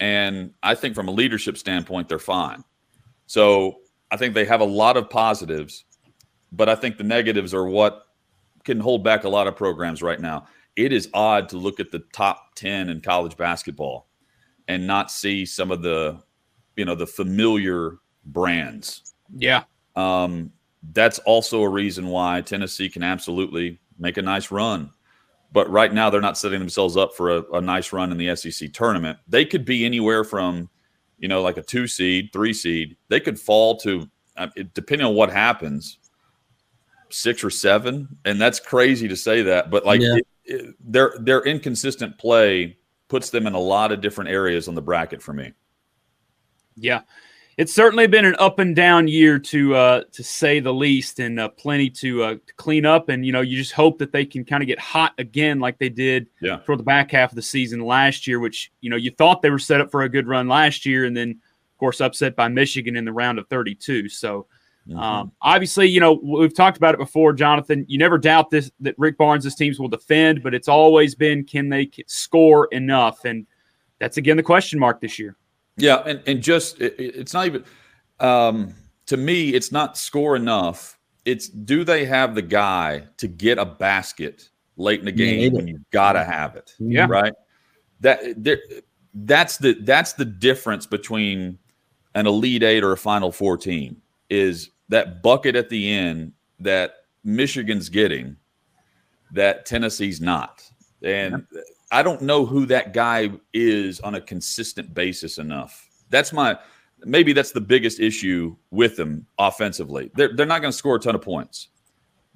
[0.00, 2.64] And I think from a leadership standpoint, they're fine.
[3.26, 3.78] So
[4.10, 5.84] I think they have a lot of positives,
[6.52, 8.04] but I think the negatives are what
[8.64, 10.46] can hold back a lot of programs right now.
[10.76, 14.08] It is odd to look at the top 10 in college basketball
[14.68, 16.22] and not see some of the,
[16.76, 19.14] you know, the familiar brands.
[19.36, 19.64] Yeah.
[19.96, 20.52] Um,
[20.92, 24.90] that's also a reason why Tennessee can absolutely make a nice run.
[25.50, 28.36] But right now, they're not setting themselves up for a, a nice run in the
[28.36, 29.18] SEC tournament.
[29.26, 30.68] They could be anywhere from
[31.18, 35.14] you know, like a two seed, three seed, they could fall to, uh, depending on
[35.14, 35.98] what happens,
[37.10, 38.08] six or seven.
[38.24, 40.16] And that's crazy to say that, but like yeah.
[40.16, 42.76] it, it, their their inconsistent play
[43.08, 45.52] puts them in a lot of different areas on the bracket for me.
[46.76, 47.02] Yeah
[47.58, 51.40] it's certainly been an up and down year to uh, to say the least, and
[51.40, 53.08] uh, plenty to, uh, to clean up.
[53.08, 55.76] And you know, you just hope that they can kind of get hot again, like
[55.78, 56.58] they did yeah.
[56.60, 58.38] for the back half of the season last year.
[58.38, 61.04] Which you know, you thought they were set up for a good run last year,
[61.04, 64.08] and then of course upset by Michigan in the round of 32.
[64.08, 64.46] So
[64.88, 64.98] Mm-hmm.
[64.98, 67.84] Um, obviously, you know we've talked about it before, Jonathan.
[67.88, 71.68] You never doubt this that Rick Barnes' teams will defend, but it's always been can
[71.68, 73.46] they score enough, and
[73.98, 75.36] that's again the question mark this year.
[75.78, 77.64] Yeah, and and just it, it's not even
[78.20, 78.74] um,
[79.06, 80.98] to me, it's not score enough.
[81.24, 85.68] It's do they have the guy to get a basket late in the game when
[85.68, 86.74] you gotta have it?
[86.78, 87.34] Yeah, right.
[88.00, 88.58] That there,
[89.14, 91.58] that's the that's the difference between
[92.14, 96.94] an elite eight or a final four team is that bucket at the end that
[97.24, 98.36] Michigan's getting
[99.32, 100.62] that Tennessee's not.
[101.02, 101.60] And yeah.
[101.90, 105.88] I don't know who that guy is on a consistent basis enough.
[106.10, 106.58] That's my
[107.04, 110.10] maybe that's the biggest issue with them offensively.
[110.14, 111.68] They're, they're not going to score a ton of points,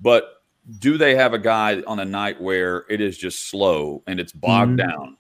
[0.00, 0.42] but
[0.78, 4.32] do they have a guy on a night where it is just slow and it's
[4.32, 4.88] bogged mm-hmm.
[4.88, 5.16] down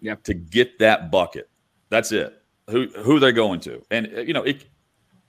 [0.00, 0.22] yep.
[0.24, 1.48] to get that bucket?
[1.88, 2.36] That's it.
[2.68, 4.64] Who who they're going to, and you know, it,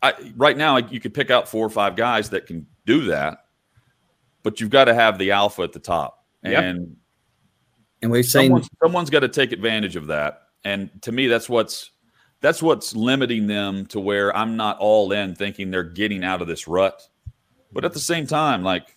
[0.03, 3.45] I, right now you could pick out four or five guys that can do that,
[4.43, 6.87] but you've got to have the alpha at the top, and yep.
[8.01, 10.43] And we've seen someone's, someone's got to take advantage of that.
[10.63, 11.91] And to me, that's what's
[12.41, 16.47] that's what's limiting them to where I'm not all in thinking they're getting out of
[16.47, 17.07] this rut.
[17.71, 18.95] But at the same time, like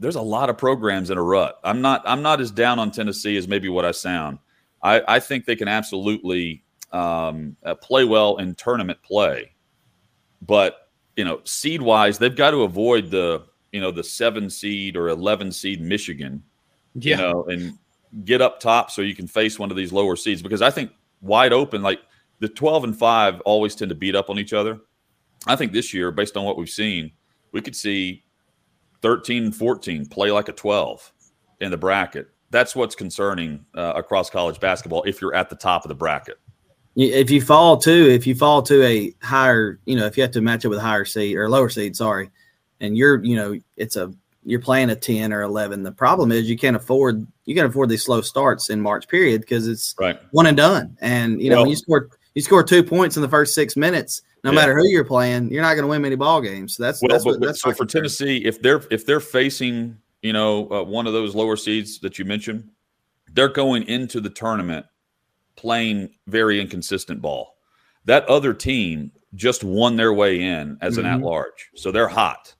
[0.00, 1.58] there's a lot of programs in a rut.
[1.62, 4.38] I'm not I'm not as down on Tennessee as maybe what I sound.
[4.82, 9.52] I, I think they can absolutely um, uh, play well in tournament play,
[10.42, 14.96] but you know, seed wise, they've got to avoid the you know the seven seed
[14.96, 16.42] or eleven seed Michigan,
[16.94, 17.16] yeah.
[17.16, 17.78] you know, and
[18.24, 20.90] get up top so you can face one of these lower seeds because I think
[21.20, 22.00] wide open like
[22.38, 24.80] the 12 and 5 always tend to beat up on each other.
[25.46, 27.12] I think this year, based on what we've seen,
[27.52, 28.24] we could see
[29.02, 31.12] 13 and 14 play like a 12
[31.60, 32.28] in the bracket.
[32.50, 36.38] That's what's concerning uh, across college basketball if you're at the top of the bracket.
[36.96, 40.32] If you fall to, if you fall to a higher, you know, if you have
[40.32, 42.30] to match up with a higher seed or lower seed, sorry,
[42.80, 44.14] and you're, you know, it's a
[44.46, 47.88] you're playing a 10 or 11 the problem is you can't afford you can't afford
[47.88, 50.18] these slow starts in march period because it's right.
[50.30, 53.22] one and done and you know well, when you score you score two points in
[53.22, 54.56] the first six minutes, no yeah.
[54.56, 56.76] matter who you're playing, you're not going to win many ball games.
[56.76, 59.96] So that's well, that's but, what, that's so for Tennessee, if they're if they're facing
[60.20, 62.68] you know uh, one of those lower seeds that you mentioned,
[63.32, 64.84] they're going into the tournament
[65.56, 67.56] playing very inconsistent ball.
[68.04, 71.14] That other team just won their way in as an mm-hmm.
[71.14, 72.54] at large, so they're hot.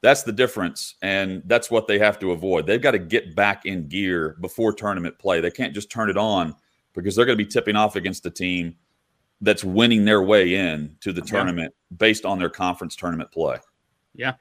[0.00, 2.66] That's the difference, and that's what they have to avoid.
[2.66, 5.40] They've got to get back in gear before tournament play.
[5.40, 6.54] They can't just turn it on
[6.94, 8.76] because they're going to be tipping off against the team
[9.40, 11.96] that's winning their way in to the tournament yeah.
[11.96, 13.56] based on their conference tournament play.
[14.14, 14.34] Yeah.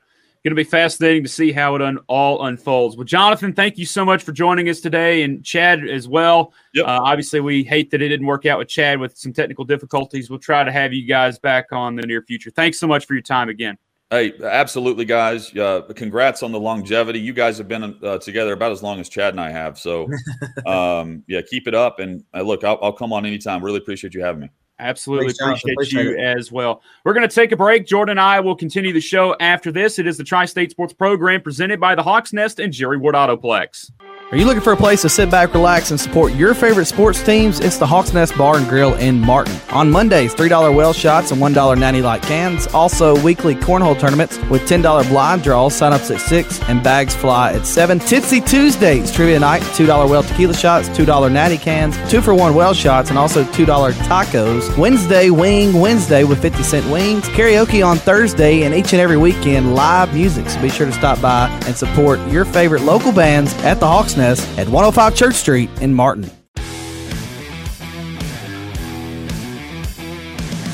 [0.43, 2.95] Going to be fascinating to see how it un- all unfolds.
[2.95, 6.53] Well, Jonathan, thank you so much for joining us today, and Chad as well.
[6.73, 6.85] Yep.
[6.85, 10.29] Uh, obviously, we hate that it didn't work out with Chad with some technical difficulties.
[10.29, 12.49] We'll try to have you guys back on the near future.
[12.49, 13.77] Thanks so much for your time again.
[14.09, 15.53] Hey, absolutely, guys.
[15.55, 17.19] Uh, congrats on the longevity.
[17.19, 19.77] You guys have been uh, together about as long as Chad and I have.
[19.77, 20.07] So,
[20.65, 21.99] um, yeah, keep it up.
[21.99, 23.61] And uh, look, I'll, I'll come on anytime.
[23.61, 24.49] Really appreciate you having me.
[24.79, 26.37] Absolutely Thanks, appreciate, appreciate, you it.
[26.37, 26.81] as well.
[27.03, 27.85] We're going to take a break.
[27.85, 29.99] Jordan and I will continue the show after this.
[29.99, 33.15] It is the Tri State Sports Program presented by the Hawks Nest and Jerry Ward
[33.15, 33.91] Autoplex.
[34.29, 37.23] Are you looking for a place to sit back, relax, and support your favorite sports
[37.23, 37.61] teams?
[37.61, 39.55] It's the Hawks Nest Bar and Grill in Martin.
[39.69, 42.67] On Mondays, $3 well shots and $1 natty light cans.
[42.73, 45.77] Also, weekly cornhole tournaments with $10 blind draws.
[45.77, 47.99] Sign-ups at 6 and bags fly at 7.
[47.99, 52.73] Tipsy Tuesdays, trivia night, $2 well tequila shots, $2 natty cans, 2 for 1 well
[52.73, 54.77] shots, and also $2 tacos.
[54.77, 57.23] Wednesday, Wing Wednesday with 50 cent wings.
[57.29, 60.49] Karaoke on Thursday, and each and every weekend, live music.
[60.49, 64.16] So be sure to stop by and support your favorite local bands at the Hawks
[64.17, 66.30] Nest at 105 Church Street in Martin.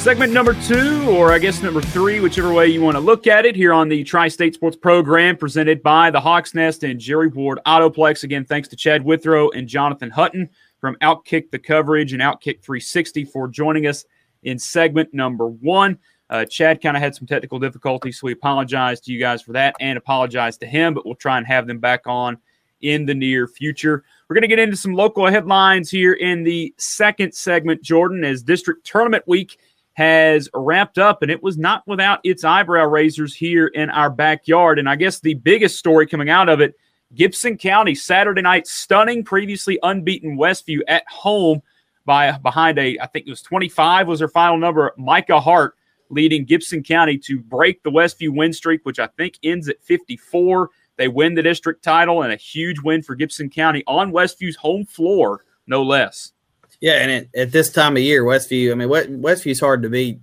[0.03, 3.45] Segment number two, or I guess number three, whichever way you want to look at
[3.45, 7.29] it, here on the Tri State Sports Program, presented by the Hawks Nest and Jerry
[7.29, 8.25] Ward Autoplex.
[8.25, 10.49] Again, thanks to Chad Withrow and Jonathan Hutton
[10.81, 14.03] from Outkick the Coverage and Outkick 360 for joining us
[14.43, 15.97] in segment number one.
[16.29, 19.53] Uh, Chad kind of had some technical difficulties, so we apologize to you guys for
[19.53, 22.37] that and apologize to him, but we'll try and have them back on
[22.83, 24.03] in the near future.
[24.27, 28.43] We're going to get into some local headlines here in the second segment, Jordan, as
[28.43, 29.57] district tournament week
[29.93, 34.79] has wrapped up, and it was not without its eyebrow raisers here in our backyard.
[34.79, 36.75] And I guess the biggest story coming out of it
[37.15, 41.61] Gibson County Saturday night stunning previously unbeaten Westview at home
[42.05, 45.75] by behind a I think it was 25 was their final number Micah Hart
[46.09, 50.69] leading Gibson County to break the Westview win streak which I think ends at 54
[50.97, 54.85] they win the district title and a huge win for Gibson County on Westview's home
[54.85, 56.31] floor, no less.
[56.79, 60.19] Yeah, and at this time of year, Westview, I mean, Westview's hard to beat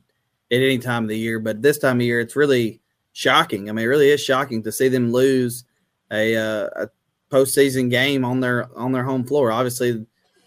[0.51, 2.81] at any time of the year, but this time of year, it's really
[3.13, 3.69] shocking.
[3.69, 5.65] I mean, it really is shocking to see them lose
[6.11, 6.89] a, uh, a
[7.31, 9.53] postseason game on their on their home floor.
[9.53, 10.05] Obviously,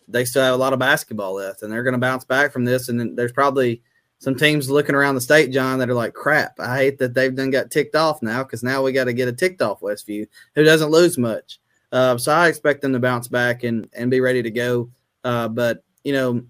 [0.07, 2.65] they still have a lot of basketball left, and they're going to bounce back from
[2.65, 2.89] this.
[2.89, 3.81] And there's probably
[4.23, 6.57] some teams looking around the state, John, that are like, "Crap!
[6.57, 9.27] I hate that they've done got ticked off now because now we got to get
[9.27, 11.59] a ticked off Westview who doesn't lose much."
[11.91, 14.89] Uh, so I expect them to bounce back and and be ready to go.
[15.25, 16.41] Uh, but you know,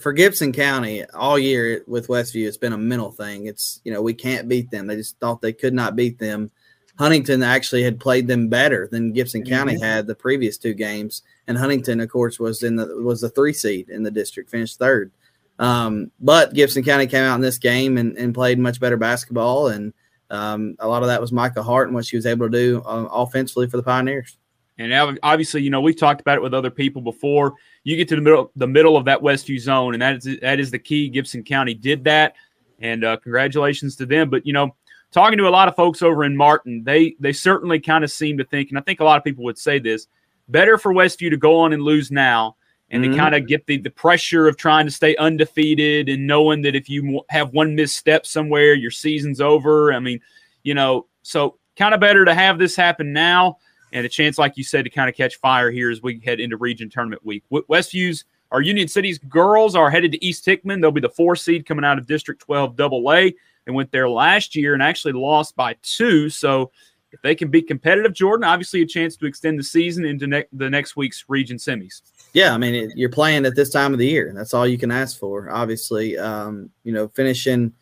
[0.00, 3.48] for Gibson County all year with Westview, it's been a mental thing.
[3.48, 4.86] It's you know we can't beat them.
[4.86, 6.50] They just thought they could not beat them.
[6.98, 9.52] Huntington actually had played them better than Gibson mm-hmm.
[9.52, 13.28] County had the previous two games, and Huntington, of course, was in the was the
[13.28, 15.12] three seed in the district, finished third.
[15.58, 19.68] Um, but Gibson County came out in this game and, and played much better basketball,
[19.68, 19.92] and
[20.30, 22.82] um, a lot of that was Micah Hart and what she was able to do
[22.84, 24.36] uh, offensively for the Pioneers.
[24.76, 27.54] And obviously, you know, we've talked about it with other people before.
[27.84, 30.58] You get to the middle, the middle of that Westview zone, and that is that
[30.58, 31.08] is the key.
[31.08, 32.34] Gibson County did that,
[32.80, 34.30] and uh, congratulations to them.
[34.30, 34.74] But you know,
[35.12, 38.38] talking to a lot of folks over in Martin, they they certainly kind of seem
[38.38, 40.08] to think, and I think a lot of people would say this:
[40.48, 42.56] better for Westview to go on and lose now,
[42.94, 43.12] and mm-hmm.
[43.12, 46.74] to kind of get the the pressure of trying to stay undefeated and knowing that
[46.74, 49.92] if you have one misstep somewhere, your season's over.
[49.92, 50.20] I mean,
[50.62, 53.58] you know, so kind of better to have this happen now
[53.92, 56.40] and a chance, like you said, to kind of catch fire here as we head
[56.40, 57.44] into region tournament week.
[57.50, 60.80] Westview's our Union City's girls are headed to East Hickman.
[60.80, 63.34] They'll be the four seed coming out of District 12 Double A.
[63.64, 66.28] They went there last year and actually lost by two.
[66.28, 66.70] So
[67.10, 70.44] if they can be competitive, Jordan, obviously a chance to extend the season into ne-
[70.52, 72.02] the next week's region semis.
[72.34, 74.32] Yeah, I mean, it, you're playing at this time of the year.
[74.34, 75.48] That's all you can ask for.
[75.50, 77.72] Obviously, um, you know, finishing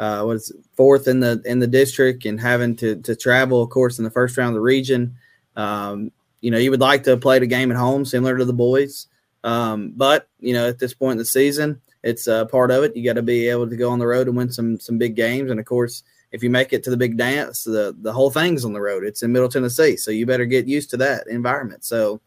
[0.00, 3.98] uh, was fourth in the in the district and having to to travel, of course,
[3.98, 5.14] in the first round of the region.
[5.56, 8.52] Um, you know, you would like to play the game at home, similar to the
[8.52, 9.06] boys.
[9.44, 12.96] Um, but you know, at this point in the season, it's a part of it.
[12.96, 15.14] You got to be able to go on the road and win some some big
[15.14, 15.52] games.
[15.52, 16.02] And of course,
[16.32, 19.04] if you make it to the big dance, the the whole thing's on the road.
[19.04, 21.84] It's in Middle Tennessee, so you better get used to that environment.
[21.84, 22.20] So,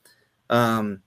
[0.49, 1.01] um,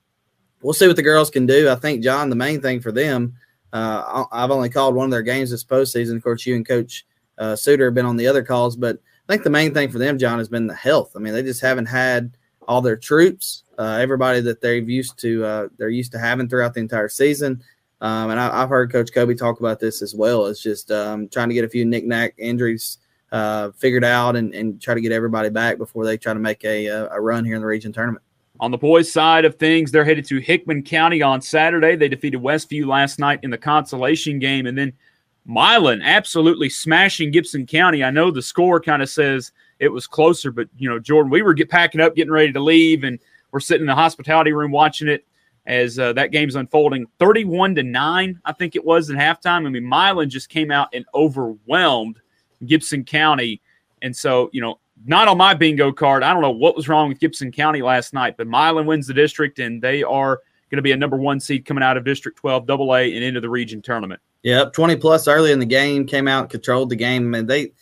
[0.66, 1.70] we'll see what the girls can do.
[1.70, 3.34] I think John, the main thing for them,
[3.72, 6.16] uh, I've only called one of their games this postseason.
[6.16, 7.06] Of course, you and Coach
[7.38, 9.98] uh, Suter have been on the other calls, but I think the main thing for
[9.98, 11.12] them, John, has been the health.
[11.14, 12.36] I mean, they just haven't had
[12.66, 16.74] all their troops, uh, everybody that they've used to, uh, they're used to having throughout
[16.74, 17.62] the entire season.
[18.00, 20.46] Um, and I, have heard Coach Kobe talk about this as well.
[20.46, 22.98] It's just um, trying to get a few knick-knack injuries
[23.30, 26.64] uh, figured out and, and, try to get everybody back before they try to make
[26.64, 28.22] a, a run here in the region tournament.
[28.58, 31.94] On the boys' side of things, they're headed to Hickman County on Saturday.
[31.94, 34.92] They defeated Westview last night in the consolation game, and then
[35.44, 38.02] Milan absolutely smashing Gibson County.
[38.02, 41.42] I know the score kind of says it was closer, but you know, Jordan, we
[41.42, 43.18] were get packing up, getting ready to leave, and
[43.52, 45.24] we're sitting in the hospitality room watching it
[45.66, 47.06] as uh, that game's unfolding.
[47.18, 49.66] Thirty-one to nine, I think it was at halftime.
[49.66, 52.20] I mean, Milan just came out and overwhelmed
[52.64, 53.60] Gibson County,
[54.02, 56.22] and so you know, not on my bingo card.
[56.22, 59.14] I don't know what was wrong with Gibson County last night, but Milan wins the
[59.14, 60.40] district, and they are
[60.70, 63.22] going to be a number one seed coming out of District 12 Double A and
[63.22, 64.20] into the region tournament.
[64.42, 67.34] Yep, 20 plus early in the game, came out, controlled the game.
[67.34, 67.72] and they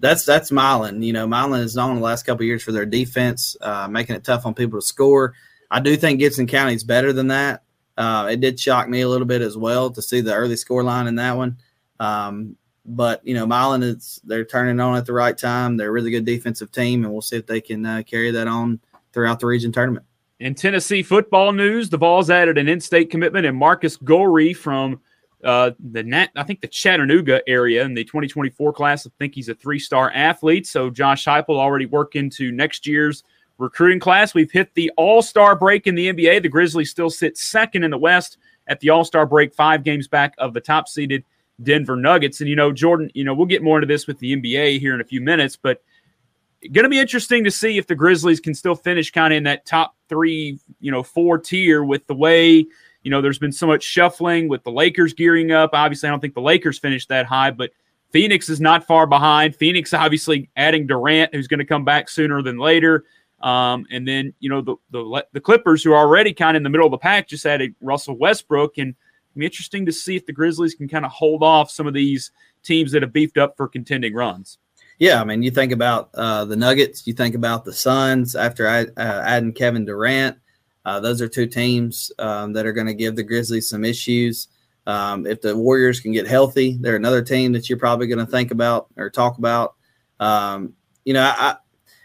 [0.00, 1.02] that's that's Milan.
[1.02, 4.24] You know, Milan is known the last couple years for their defense, uh, making it
[4.24, 5.34] tough on people to score.
[5.70, 7.62] I do think Gibson County is better than that.
[7.96, 10.84] Uh, it did shock me a little bit as well to see the early score
[10.84, 11.56] line in that one.
[11.98, 12.56] Um,
[12.86, 15.76] but you know, Milan is they're turning on at the right time.
[15.76, 18.48] They're a really good defensive team, and we'll see if they can uh, carry that
[18.48, 18.80] on
[19.12, 20.04] throughout the region tournament.
[20.38, 25.00] In Tennessee football news, the Vols added an in-state commitment and Marcus Gorey from
[25.42, 29.06] uh, the net, I think the Chattanooga area in the 2024 class.
[29.06, 30.66] I think he's a three-star athlete.
[30.66, 33.24] So Josh Heupel already worked into next year's
[33.58, 34.34] recruiting class.
[34.34, 36.42] We've hit the All-Star break in the NBA.
[36.42, 40.34] The Grizzlies still sit second in the West at the All-Star break, five games back
[40.38, 41.24] of the top-seeded
[41.62, 42.40] Denver Nuggets.
[42.40, 44.94] And you know, Jordan, you know, we'll get more into this with the NBA here
[44.94, 45.82] in a few minutes, but
[46.72, 49.42] going to be interesting to see if the Grizzlies can still finish kind of in
[49.44, 52.66] that top three, you know, four tier with the way,
[53.02, 55.70] you know, there's been so much shuffling with the Lakers gearing up.
[55.72, 57.70] Obviously, I don't think the Lakers finished that high, but
[58.10, 59.54] Phoenix is not far behind.
[59.54, 63.04] Phoenix, obviously, adding Durant, who's going to come back sooner than later.
[63.40, 66.62] Um, and then, you know, the, the, the Clippers, who are already kind of in
[66.64, 68.78] the middle of the pack, just added Russell Westbrook.
[68.78, 68.94] And
[69.40, 72.30] be interesting to see if the Grizzlies can kind of hold off some of these
[72.62, 74.58] teams that have beefed up for contending runs.
[74.98, 78.66] Yeah, I mean, you think about uh, the Nuggets, you think about the Suns after
[78.66, 80.38] uh, adding Kevin Durant.
[80.84, 84.48] Uh, those are two teams um, that are going to give the Grizzlies some issues.
[84.86, 88.30] Um, if the Warriors can get healthy, they're another team that you're probably going to
[88.30, 89.74] think about or talk about.
[90.20, 90.74] Um,
[91.04, 91.56] you know, I,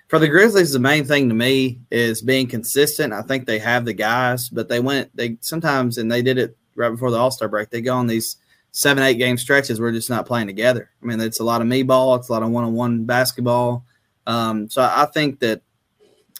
[0.07, 3.13] for the Grizzlies, the main thing to me is being consistent.
[3.13, 6.57] I think they have the guys, but they went they sometimes and they did it
[6.81, 7.69] right before the All Star break.
[7.69, 8.37] They go on these
[8.71, 10.89] seven, eight game stretches, we're just not playing together.
[11.01, 13.05] I mean, it's a lot of me ball, it's a lot of one on one
[13.05, 13.85] basketball.
[14.27, 15.61] Um, so I think that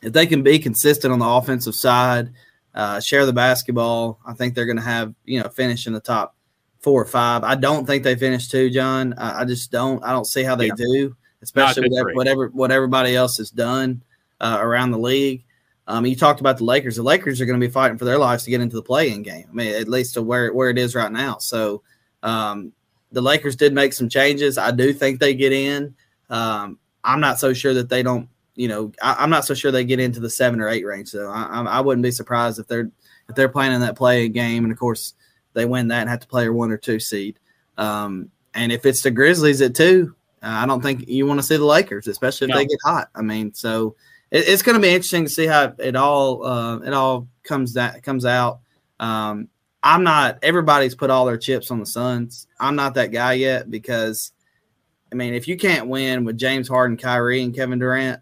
[0.02, 2.32] if they can be consistent on the offensive side,
[2.74, 6.00] uh, share the basketball, I think they're going to have, you know, finish in the
[6.00, 6.36] top
[6.80, 7.44] four or five.
[7.44, 9.14] I don't think they finish two, John.
[9.18, 10.04] I, I just don't.
[10.04, 10.76] I don't see how they yeah.
[10.78, 14.02] do, especially with whatever what everybody else has done
[14.40, 15.44] uh, around the league.
[15.92, 16.96] Um, you talked about the Lakers.
[16.96, 19.24] The Lakers are going to be fighting for their lives to get into the play-in
[19.24, 19.46] game.
[19.50, 21.38] I mean, at least to where where it is right now.
[21.40, 21.84] So
[22.24, 22.72] um,
[23.12, 24.58] the Lakers did make some changes.
[24.58, 25.94] I do think they get in.
[26.30, 28.30] Um, I'm not so sure that they don't.
[28.56, 31.10] You know, I, am not so sure they get into the seven or eight range.
[31.10, 32.90] So I, I, wouldn't be surprised if they're
[33.28, 35.14] if they're playing in that play in game, and of course
[35.54, 37.38] they win that and have to play a one or two seed.
[37.78, 41.46] Um, and if it's the Grizzlies at two, uh, I don't think you want to
[41.46, 42.58] see the Lakers, especially if no.
[42.58, 43.10] they get hot.
[43.14, 43.96] I mean, so
[44.32, 47.74] it, it's going to be interesting to see how it all uh, it all comes
[47.74, 48.60] that comes out.
[49.00, 49.50] Um,
[49.84, 50.40] I'm not.
[50.42, 52.48] Everybody's put all their chips on the Suns.
[52.60, 54.32] I'm not that guy yet because,
[55.12, 58.22] I mean, if you can't win with James Harden, Kyrie, and Kevin Durant,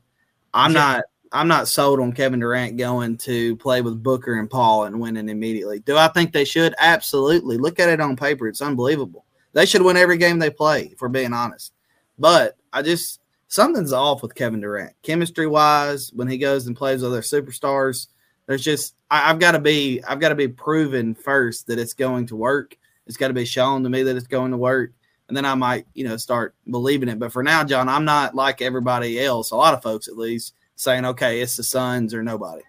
[0.54, 0.80] I'm yeah.
[0.80, 1.04] not.
[1.32, 5.30] I'm not sold on Kevin Durant going to play with Booker and Paul and winning
[5.30, 5.78] immediately.
[5.80, 6.74] Do I think they should?
[6.80, 7.58] Absolutely.
[7.58, 9.26] Look at it on paper; it's unbelievable.
[9.54, 11.74] They should win every game they play, if we're being honest.
[12.18, 13.19] But I just
[13.50, 16.14] something's off with Kevin Durant, chemistry wise.
[16.14, 18.08] When he goes and plays with other superstars,
[18.48, 21.94] there's just I, have got to be I've got to be proven first that it's
[21.94, 22.78] going to work.
[23.06, 24.94] It's got to be shown to me that it's going to work,
[25.28, 27.20] and then I might you know start believing it.
[27.20, 29.52] But for now, John, I'm not like everybody else.
[29.52, 32.64] A lot of folks, at least, saying okay, it's the Suns or nobody.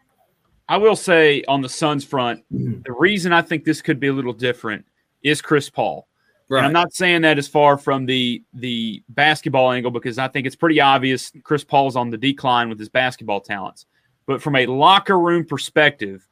[0.68, 2.82] I will say on the Suns front, mm-hmm.
[2.84, 4.86] the reason I think this could be a little different
[5.22, 6.06] is Chris Paul.
[6.50, 6.58] Right.
[6.58, 10.48] And I'm not saying that as far from the the basketball angle because I think
[10.48, 13.86] it's pretty obvious Chris Paul's on the decline with his basketball talents.
[14.26, 16.26] But from a locker room perspective,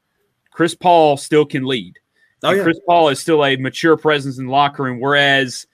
[0.51, 2.01] Chris Paul still can lead.
[2.43, 2.64] Oh, yeah.
[2.64, 5.66] Chris Paul is still a mature presence in the locker room, whereas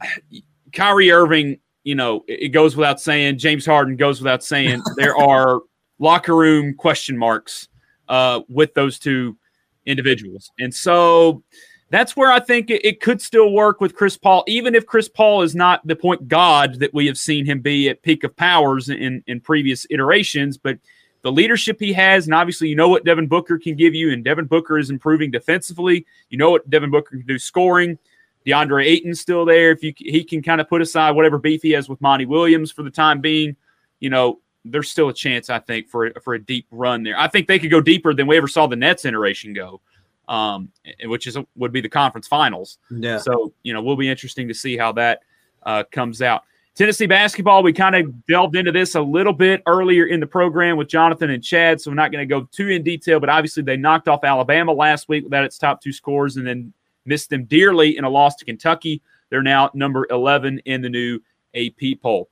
[0.72, 3.36] Kyrie Irving, you know, it goes without saying.
[3.36, 4.82] James Harden goes without saying.
[4.96, 5.60] there are
[5.98, 7.68] locker room question marks
[8.08, 9.36] uh, with those two
[9.84, 11.42] individuals, and so
[11.90, 15.08] that's where I think it, it, could still work with Chris Paul, even if Chris
[15.08, 18.34] Paul is not the point god that we have seen him be at peak of
[18.36, 20.58] powers in, in previous iterations.
[20.58, 20.78] But
[21.22, 24.24] the leadership he has, and obviously you know what Devin Booker can give you, and
[24.24, 26.06] Devin Booker is improving defensively.
[26.28, 27.98] You know what Devin Booker can do scoring.
[28.44, 29.70] DeAndre Ayton's still there.
[29.70, 32.72] If you he can kind of put aside whatever beef he has with Monty Williams
[32.72, 33.56] for the time being,
[34.00, 37.18] you know, there's still a chance I think for for a deep run there.
[37.18, 39.80] I think they could go deeper than we ever saw the Nets iteration go
[40.28, 40.70] um,
[41.04, 42.78] which is would be the conference finals.
[42.90, 43.18] Yeah.
[43.18, 45.20] So you know, we'll be interesting to see how that
[45.64, 46.42] uh, comes out.
[46.74, 50.76] Tennessee basketball, we kind of delved into this a little bit earlier in the program
[50.76, 53.18] with Jonathan and Chad, so we're not going to go too in detail.
[53.18, 56.74] But obviously, they knocked off Alabama last week without its top two scores, and then
[57.06, 59.00] missed them dearly in a loss to Kentucky.
[59.30, 61.20] They're now number 11 in the new
[61.54, 62.28] AP poll.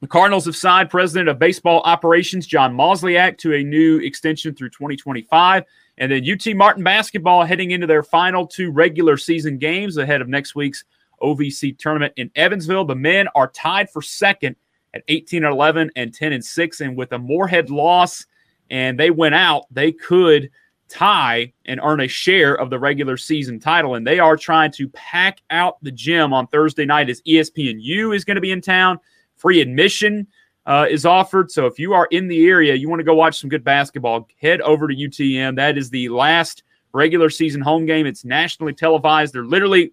[0.00, 4.70] The Cardinals have signed President of Baseball Operations John Mozeliak to a new extension through
[4.70, 5.64] 2025.
[5.98, 10.28] And then UT Martin basketball heading into their final two regular season games ahead of
[10.28, 10.84] next week's
[11.22, 12.84] OVC tournament in Evansville.
[12.84, 14.56] The men are tied for second
[14.92, 16.80] at 18 and 11 and 10 and 6.
[16.80, 18.26] And with a Morehead loss
[18.70, 20.50] and they went out, they could
[20.88, 23.94] tie and earn a share of the regular season title.
[23.94, 28.24] And they are trying to pack out the gym on Thursday night as ESPNU is
[28.24, 28.98] going to be in town.
[29.36, 30.26] Free admission
[30.66, 31.50] uh, is offered.
[31.50, 34.28] So if you are in the area, you want to go watch some good basketball,
[34.40, 35.56] head over to UTM.
[35.56, 36.62] That is the last
[36.92, 38.06] regular season home game.
[38.06, 39.34] It's nationally televised.
[39.34, 39.92] They're literally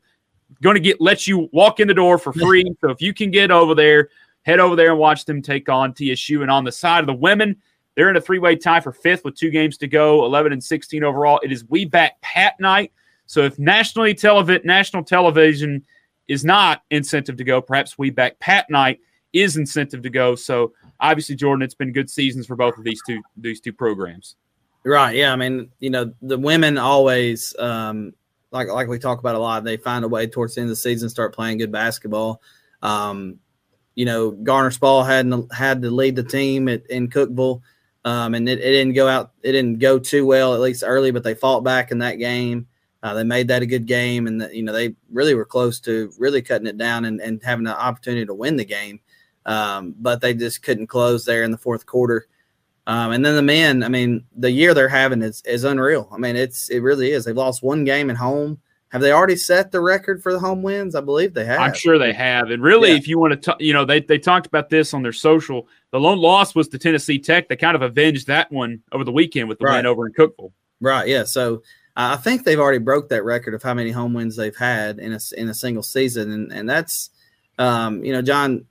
[0.61, 2.63] going to get let you walk in the door for free.
[2.81, 4.09] so if you can get over there,
[4.43, 6.41] head over there and watch them take on TSU.
[6.41, 7.57] And on the side of the women,
[7.95, 11.03] they're in a three-way tie for fifth with two games to go, 11 and 16
[11.03, 11.39] overall.
[11.43, 12.93] It is We Back Pat night.
[13.25, 15.83] So if nationally televi- national television
[16.27, 19.01] is not incentive to go, perhaps We Back Pat night
[19.33, 20.35] is incentive to go.
[20.35, 24.35] So obviously, Jordan, it's been good seasons for both of these two these two programs.
[24.83, 25.15] Right.
[25.15, 25.31] Yeah.
[25.31, 28.13] I mean, you know, the women always um,
[28.51, 29.63] like like we talk about a lot.
[29.63, 32.41] They find a way towards the end of the season start playing good basketball.
[32.81, 33.39] Um,
[33.95, 37.61] you know, Garner Spall had had to lead the team at, in Cookeville,
[38.05, 39.31] um, and it, it, didn't go out.
[39.43, 42.67] It didn't go too well, at least early, but they fought back in that game.
[43.03, 45.79] Uh, they made that a good game, and the, you know they really were close
[45.81, 48.99] to really cutting it down and, and having an opportunity to win the game
[49.45, 52.27] um, but they just couldn't close there in the fourth quarter.
[52.87, 56.09] Um, and then the men, I mean, the year they're having is, is unreal.
[56.11, 57.25] I mean, it's it really is.
[57.25, 58.59] They've lost one game at home.
[58.89, 60.95] Have they already set the record for the home wins?
[60.95, 61.61] I believe they have.
[61.61, 62.49] I'm sure they have.
[62.49, 62.97] And really, yeah.
[62.97, 65.67] if you want to, you know, they they talked about this on their social.
[65.91, 67.47] The lone loss was to Tennessee Tech.
[67.47, 69.77] They kind of avenged that one over the weekend with the right.
[69.77, 70.51] win over in Cookeville.
[70.81, 71.07] Right.
[71.07, 71.23] Yeah.
[71.23, 71.61] So
[71.95, 75.13] I think they've already broke that record of how many home wins they've had in
[75.13, 77.11] a in a single season, and and that's,
[77.59, 78.65] um, you know, John,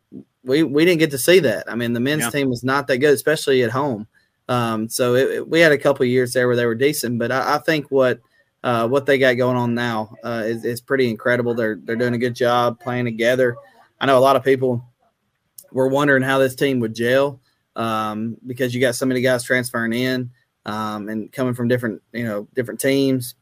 [0.45, 1.71] we we didn't get to see that.
[1.71, 2.31] I mean, the men's yeah.
[2.31, 4.07] team was not that good, especially at home.
[4.49, 7.31] Um, so it, it, we had a couple years there where they were decent, but
[7.31, 8.21] I, I think what
[8.63, 11.55] uh, what they got going on now uh, is, is pretty incredible.
[11.55, 13.57] They're they're doing a good job playing together.
[14.01, 14.85] I know a lot of people
[15.73, 17.41] were wondering how this team would gel
[17.77, 20.31] um, because you got so many guys transferring in
[20.67, 23.35] um, and coming from different you know different teams.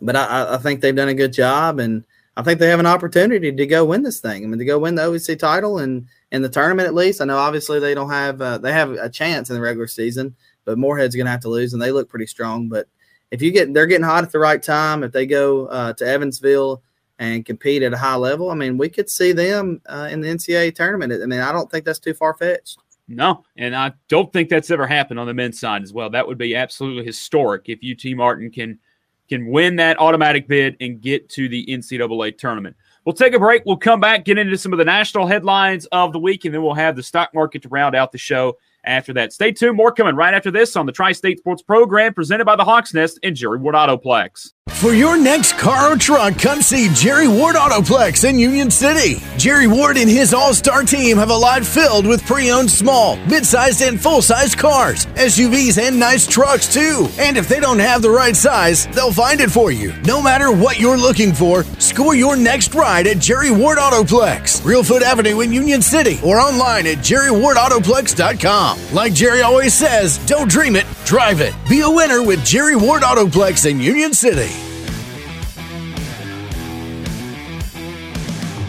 [0.00, 2.04] But I, I think they've done a good job, and
[2.36, 4.42] I think they have an opportunity to go win this thing.
[4.42, 7.20] I mean, to go win the OVC title and in the tournament at least.
[7.20, 10.34] I know obviously they don't have uh, they have a chance in the regular season,
[10.64, 12.68] but Morehead's going to have to lose, and they look pretty strong.
[12.68, 12.88] But
[13.30, 16.06] if you get they're getting hot at the right time, if they go uh, to
[16.06, 16.82] Evansville
[17.20, 20.28] and compete at a high level, I mean, we could see them uh, in the
[20.28, 21.12] NCAA tournament.
[21.12, 22.78] I mean, I don't think that's too far fetched.
[23.06, 26.10] No, and I don't think that's ever happened on the men's side as well.
[26.10, 28.80] That would be absolutely historic if UT Martin can
[29.28, 32.76] can win that automatic bid and get to the NCAA tournament.
[33.04, 33.64] We'll take a break.
[33.66, 36.62] We'll come back, get into some of the national headlines of the week, and then
[36.62, 39.32] we'll have the stock market to round out the show after that.
[39.32, 39.76] Stay tuned.
[39.76, 42.94] More coming right after this on the Tri State Sports Program presented by the Hawks
[42.94, 44.53] Nest and Jerry Ward Autoplex.
[44.84, 49.22] For your next car or truck, come see Jerry Ward Autoplex in Union City.
[49.38, 53.16] Jerry Ward and his all star team have a lot filled with pre owned small,
[53.26, 57.08] mid sized, and full sized cars, SUVs, and nice trucks, too.
[57.18, 59.94] And if they don't have the right size, they'll find it for you.
[60.04, 65.02] No matter what you're looking for, score your next ride at Jerry Ward Autoplex, Reelfoot
[65.02, 68.78] Avenue in Union City, or online at jerrywardautoplex.com.
[68.94, 71.54] Like Jerry always says, don't dream it, drive it.
[71.70, 74.53] Be a winner with Jerry Ward Autoplex in Union City.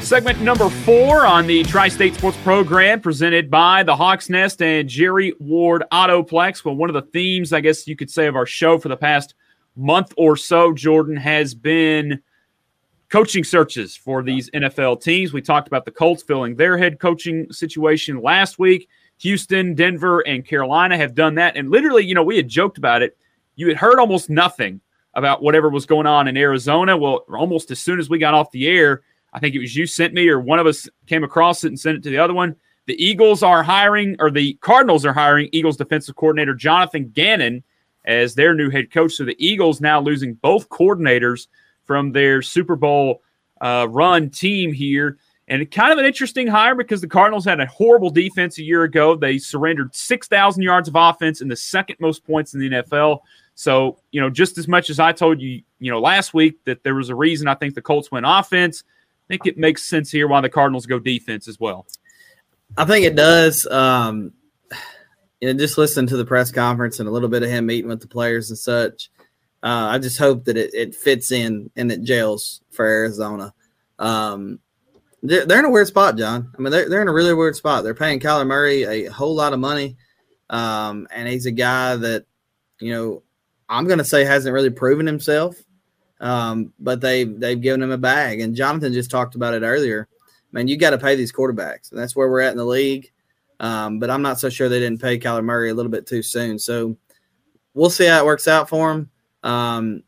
[0.05, 4.87] Segment number four on the Tri State Sports Program, presented by the Hawks Nest and
[4.87, 6.63] Jerry Ward Autoplex.
[6.63, 8.95] Well, one of the themes, I guess you could say, of our show for the
[8.95, 9.33] past
[9.75, 12.21] month or so, Jordan, has been
[13.09, 15.33] coaching searches for these NFL teams.
[15.33, 18.87] We talked about the Colts filling their head coaching situation last week.
[19.21, 21.57] Houston, Denver, and Carolina have done that.
[21.57, 23.17] And literally, you know, we had joked about it.
[23.55, 24.81] You had heard almost nothing
[25.15, 26.95] about whatever was going on in Arizona.
[26.95, 29.01] Well, almost as soon as we got off the air,
[29.35, 31.79] I think it was you sent me or one of us came across it and
[31.79, 32.55] sent it to the other one.
[32.87, 37.63] The Eagles are hiring, or the Cardinals are hiring Eagles defensive coordinator Jonathan Gannon
[38.05, 39.13] as their new head coach.
[39.13, 41.47] So the Eagles now losing both coordinators
[41.83, 43.21] from their Super Bowl
[43.59, 45.17] uh, run team here.
[45.47, 48.83] And kind of an interesting hire because the Cardinals had a horrible defense a year
[48.83, 49.15] ago.
[49.15, 53.19] They surrendered 6,000 yards of offense and the second most points in the NFL.
[53.53, 56.83] So, you know, just as much as I told you, you know, last week that
[56.83, 58.83] there was a reason I think the Colts went offense,
[59.27, 61.85] think it makes sense here why the Cardinals go defense as well.
[62.77, 63.65] I think it does.
[63.67, 64.33] Um,
[65.41, 67.89] you know, just listen to the press conference and a little bit of him meeting
[67.89, 69.09] with the players and such.
[69.63, 73.53] Uh, I just hope that it, it, fits in and it gels for Arizona.
[73.97, 74.59] Um,
[75.23, 76.51] they're, they're, in a weird spot, John.
[76.55, 77.83] I mean, they're, they're in a really weird spot.
[77.83, 79.97] They're paying Kyler Murray a whole lot of money.
[80.51, 82.25] Um, and he's a guy that,
[82.79, 83.23] you know,
[83.67, 85.55] I'm going to say hasn't really proven himself.
[86.19, 90.07] Um, but they they've given him a bag, and Jonathan just talked about it earlier.
[90.51, 93.11] Man, you got to pay these quarterbacks, and that's where we're at in the league.
[93.59, 96.21] Um, but I'm not so sure they didn't pay Kyler Murray a little bit too
[96.21, 96.59] soon.
[96.59, 96.97] So
[97.73, 99.09] we'll see how it works out for him.
[99.43, 100.03] Um,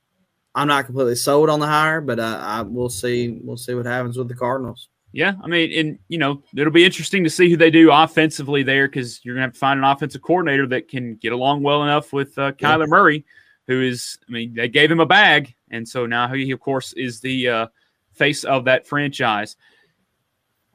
[0.56, 3.86] I'm not completely sold on the hire, but uh, I we'll see we'll see what
[3.86, 4.90] happens with the Cardinals.
[5.14, 8.64] Yeah, I mean, and you know, it'll be interesting to see who they do offensively
[8.64, 11.84] there because you're gonna have to find an offensive coordinator that can get along well
[11.84, 12.86] enough with uh, Kyler yeah.
[12.88, 13.26] Murray,
[13.68, 16.94] who is, I mean, they gave him a bag, and so now he, of course,
[16.94, 17.68] is the uh,
[18.14, 19.56] face of that franchise.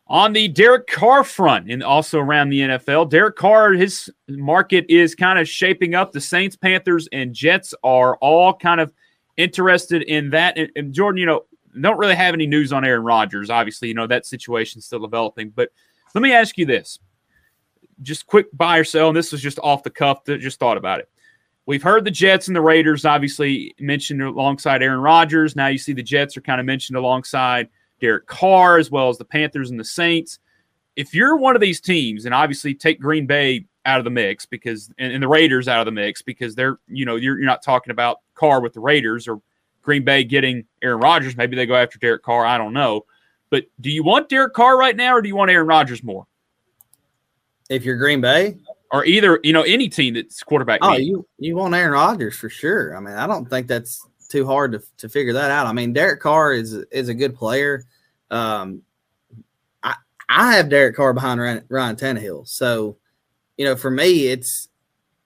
[0.08, 5.14] On the Derek Carr front and also around the NFL, Derek Carr, his market is
[5.14, 6.12] kind of shaping up.
[6.12, 8.92] The Saints, Panthers, and Jets are all kind of
[9.36, 10.58] interested in that.
[10.58, 11.44] And, and Jordan, you know,
[11.80, 13.48] don't really have any news on Aaron Rodgers.
[13.48, 15.50] Obviously, you know, that situation's still developing.
[15.50, 15.70] But
[16.14, 16.98] let me ask you this
[18.02, 19.08] just quick buy or sell.
[19.08, 21.08] And this was just off the cuff, just thought about it.
[21.66, 25.54] We've heard the Jets and the Raiders obviously mentioned alongside Aaron Rodgers.
[25.54, 27.68] Now you see the Jets are kind of mentioned alongside
[28.00, 30.40] Derek Carr, as well as the Panthers and the Saints.
[30.96, 34.44] If you're one of these teams, and obviously take Green Bay out of the mix
[34.44, 37.46] because and, and the Raiders out of the mix because they're, you know, you're, you're
[37.46, 39.40] not talking about Carr with the Raiders or
[39.82, 41.36] Green Bay getting Aaron Rodgers.
[41.36, 42.44] Maybe they go after Derek Carr.
[42.44, 43.06] I don't know.
[43.50, 46.26] But do you want Derek Carr right now or do you want Aaron Rodgers more?
[47.68, 48.56] If you're Green Bay,
[48.92, 50.80] or either you know any team that's quarterback.
[50.82, 52.96] Oh, you you want Aaron Rodgers for sure.
[52.96, 55.66] I mean, I don't think that's too hard to, to figure that out.
[55.66, 57.84] I mean, Derek Carr is is a good player.
[58.30, 58.82] Um,
[59.82, 59.94] I
[60.28, 62.98] I have Derek Carr behind Ryan, Ryan Tannehill, so
[63.56, 64.68] you know for me it's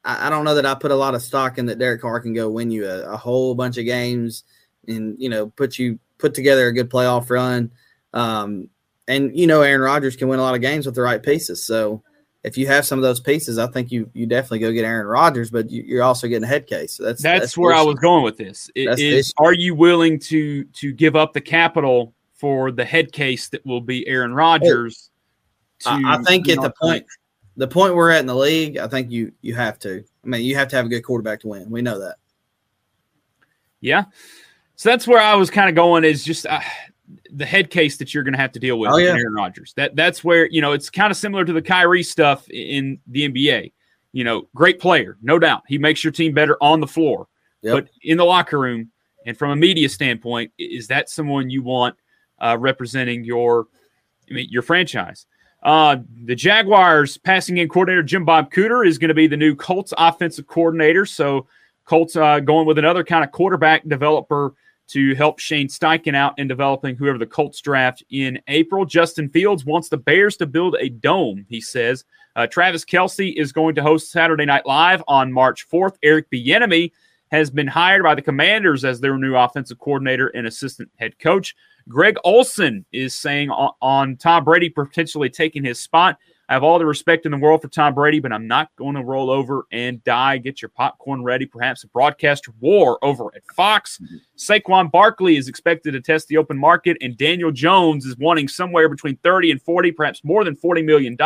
[0.05, 2.21] I, I don't know that I put a lot of stock in that Derek Carr
[2.21, 4.45] can go win you a, a whole bunch of games
[4.87, 7.73] and you know put you put together a good playoff run.
[8.15, 8.71] Um,
[9.09, 11.67] and you know Aaron Rodgers can win a lot of games with the right pieces.
[11.67, 12.05] So
[12.47, 15.09] if you have some of those pieces, I think you you definitely go get Aaron
[15.09, 16.93] Rodgers, but you, are also getting a head case.
[16.93, 18.71] So that's that's, that's where I was going with this.
[18.77, 23.49] It is, are you willing to to give up the capital for the head case
[23.49, 25.11] that will be Aaron Rodgers?
[25.81, 27.05] To, I, I think at the point
[27.57, 30.05] the point we're at in the league, I think you you have to.
[30.25, 31.69] I mean, you have to have a good quarterback to win.
[31.69, 32.17] We know that.
[33.81, 34.05] Yeah.
[34.77, 36.61] So that's where I was kind of going is just uh,
[37.37, 39.11] the head case that you're going to have to deal with oh, yeah.
[39.11, 39.75] Aaron Rodgers.
[39.77, 43.29] That that's where you know it's kind of similar to the Kyrie stuff in the
[43.29, 43.73] NBA.
[44.13, 45.63] You know, great player, no doubt.
[45.69, 47.29] He makes your team better on the floor,
[47.61, 47.75] yep.
[47.75, 48.91] but in the locker room
[49.27, 51.97] and from a media standpoint, is that someone you want
[52.39, 53.67] uh, representing your
[54.31, 55.27] I mean, your franchise?
[55.63, 59.55] Uh, the Jaguars passing in coordinator Jim Bob Cooter is going to be the new
[59.55, 61.05] Colts offensive coordinator.
[61.05, 61.49] So
[61.85, 64.55] Colts uh, going with another kind of quarterback developer
[64.89, 68.85] to help Shane Steichen out in developing whoever the Colts draft in April.
[68.85, 72.05] Justin Fields wants the Bears to build a dome, he says.
[72.37, 75.97] Uh, Travis Kelce is going to host Saturday Night Live on March 4th.
[76.03, 76.93] Eric Bieniemy
[77.31, 81.57] has been hired by the Commanders as their new offensive coordinator and assistant head coach.
[81.89, 86.19] Greg Olsen is saying on, on Tom Brady potentially taking his spot.
[86.49, 88.95] I have all the respect in the world for Tom Brady, but I'm not going
[88.95, 90.39] to roll over and die.
[90.39, 91.45] Get your popcorn ready.
[91.45, 93.99] Perhaps a broadcast war over at Fox.
[93.99, 94.17] Mm-hmm.
[94.39, 98.89] Saquon Barkley is expected to test the open market, and Daniel Jones is wanting somewhere
[98.89, 101.17] between 30 and 40, perhaps more than $40 million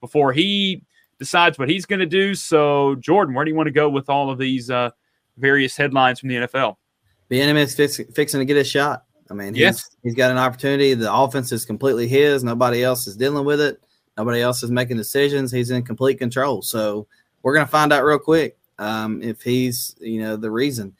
[0.00, 0.82] before he
[1.18, 2.34] decides what he's going to do.
[2.34, 4.90] So, Jordan, where do you want to go with all of these uh,
[5.38, 6.76] various headlines from the NFL?
[7.28, 9.04] The is fix, fixing to get a shot.
[9.30, 9.90] I mean, he's, yes.
[10.02, 10.94] he's got an opportunity.
[10.94, 12.44] The offense is completely his.
[12.44, 13.82] Nobody else is dealing with it.
[14.16, 15.52] Nobody else is making decisions.
[15.52, 16.62] He's in complete control.
[16.62, 17.06] So
[17.42, 20.94] we're going to find out real quick um, if he's, you know, the reason.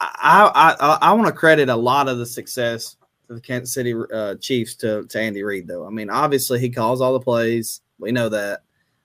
[0.00, 2.96] I I, I want to credit a lot of the success
[3.28, 5.86] of the Kansas City uh, Chiefs to, to Andy Reid, though.
[5.86, 7.80] I mean, obviously he calls all the plays.
[7.98, 8.62] We know that.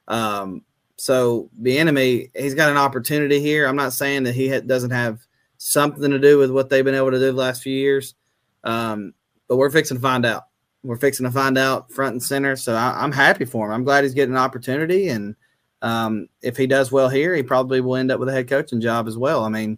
[0.07, 0.63] Um,
[0.97, 3.67] so Bieniemy, he's got an opportunity here.
[3.67, 5.19] I'm not saying that he ha- doesn't have
[5.57, 8.15] something to do with what they've been able to do the last few years,
[8.63, 9.13] um,
[9.47, 10.45] but we're fixing to find out
[10.83, 12.55] we're fixing to find out front and center.
[12.55, 13.73] So I, am happy for him.
[13.73, 15.35] I'm glad he's getting an opportunity, and
[15.81, 18.81] um, if he does well here, he probably will end up with a head coaching
[18.81, 19.43] job as well.
[19.43, 19.77] I mean,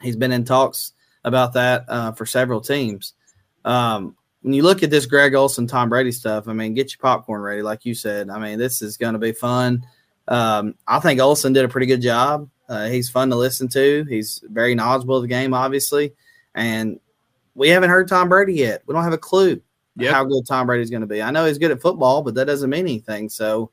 [0.00, 0.92] he's been in talks
[1.24, 3.14] about that uh, for several teams.
[3.64, 7.00] Um, when you look at this Greg Olsen, Tom Brady stuff, I mean, get your
[7.00, 8.30] popcorn ready, like you said.
[8.30, 9.84] I mean, this is going to be fun.
[10.28, 12.48] Um, I think Olsen did a pretty good job.
[12.68, 14.04] Uh, he's fun to listen to.
[14.08, 16.14] He's very knowledgeable of the game, obviously,
[16.54, 17.00] and
[17.54, 18.82] we haven't heard Tom Brady yet.
[18.86, 19.60] We don't have a clue
[20.04, 20.14] yep.
[20.14, 21.22] how good Tom Brady's going to be.
[21.22, 23.28] I know he's good at football, but that doesn't mean anything.
[23.28, 23.70] So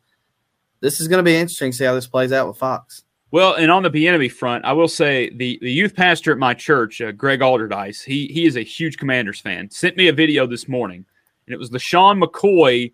[0.80, 3.04] this is going to be interesting to see how this plays out with Fox.
[3.32, 6.54] Well, and on the Bieniemy front, I will say the, the youth pastor at my
[6.54, 9.70] church, uh, Greg Alderdice, he he is a huge Commanders fan.
[9.70, 11.04] Sent me a video this morning,
[11.46, 12.94] and it was LeSean McCoy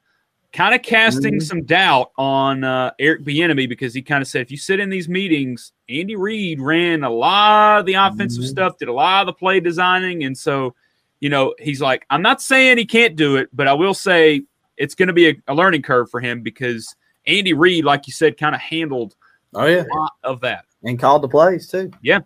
[0.54, 1.46] kind of casting mm-hmm.
[1.46, 4.90] some doubt on uh, Eric Bieniemy because he kind of said if you sit in
[4.90, 8.50] these meetings, Andy Reid ran a lot of the offensive mm-hmm.
[8.50, 10.74] stuff, did a lot of the play designing, and so
[11.22, 14.44] you know, he's like, I'm not saying he can't do it, but I will say
[14.76, 16.94] it's going to be a, a, learning curve for him because
[17.28, 19.16] Andy Reid, like you said, kind of handled
[19.54, 19.84] oh, yeah.
[19.84, 21.92] a lot of that and called the plays too.
[22.02, 22.20] Yeah.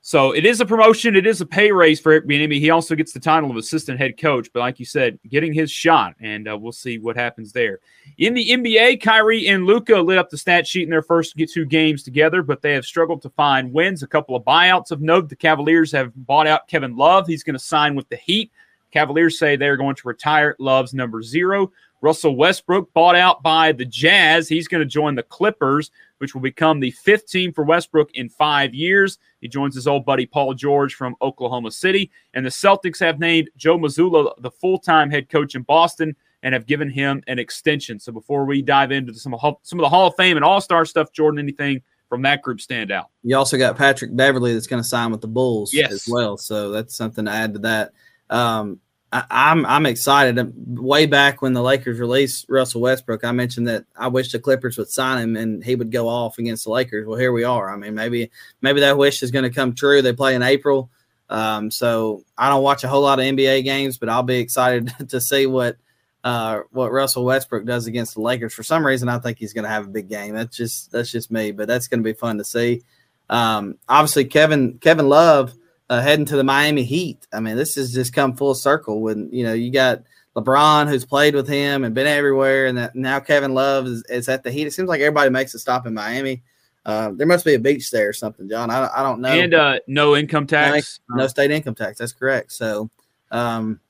[0.00, 1.16] So it is a promotion.
[1.16, 2.60] It is a pay raise for Bieniemy.
[2.60, 4.48] He also gets the title of assistant head coach.
[4.52, 7.80] But like you said, getting his shot, and uh, we'll see what happens there.
[8.16, 11.64] In the NBA, Kyrie and Luka lit up the stat sheet in their first two
[11.64, 14.02] games together, but they have struggled to find wins.
[14.02, 15.28] A couple of buyouts of note.
[15.28, 17.26] The Cavaliers have bought out Kevin Love.
[17.26, 18.52] He's going to sign with the Heat.
[18.90, 21.70] Cavaliers say they're going to retire Love's number zero.
[22.00, 24.48] Russell Westbrook bought out by the Jazz.
[24.48, 28.28] He's going to join the Clippers, which will become the fifth team for Westbrook in
[28.28, 29.18] five years.
[29.40, 32.10] He joins his old buddy Paul George from Oklahoma City.
[32.34, 36.52] And the Celtics have named Joe Mazzulla the full time head coach in Boston and
[36.52, 37.98] have given him an extension.
[37.98, 40.60] So before we dive into some of, some of the Hall of Fame and All
[40.60, 43.08] Star stuff, Jordan, anything from that group stand out?
[43.22, 45.92] You also got Patrick Beverley that's going to sign with the Bulls yes.
[45.92, 46.36] as well.
[46.36, 47.92] So that's something to add to that.
[48.30, 48.80] Um,
[49.10, 50.52] I, am I'm, I'm excited.
[50.78, 54.76] Way back when the Lakers released Russell Westbrook, I mentioned that I wish the Clippers
[54.76, 57.06] would sign him and he would go off against the Lakers.
[57.06, 57.72] Well, here we are.
[57.72, 58.30] I mean, maybe
[58.60, 60.02] maybe that wish is going to come true.
[60.02, 60.90] They play in April,
[61.30, 64.92] um, so I don't watch a whole lot of NBA games, but I'll be excited
[65.08, 65.76] to see what
[66.22, 68.52] uh, what Russell Westbrook does against the Lakers.
[68.52, 70.34] For some reason, I think he's going to have a big game.
[70.34, 72.82] That's just that's just me, but that's going to be fun to see.
[73.30, 75.54] Um, obviously, Kevin Kevin Love
[75.90, 77.26] uh, heading to the Miami Heat.
[77.32, 80.02] I mean, this has just come full circle when you know you got
[80.36, 84.28] LeBron who's played with him and been everywhere, and that now Kevin Love is, is,
[84.28, 84.66] at the Heat.
[84.66, 86.42] It seems like everybody makes a stop in Miami.
[86.84, 88.70] Uh, there must be a beach there or something, John.
[88.70, 89.28] I, I don't know.
[89.28, 91.00] And uh, no income tax.
[91.10, 91.98] No, no state income tax.
[91.98, 92.52] That's correct.
[92.52, 92.88] So
[93.30, 93.80] um,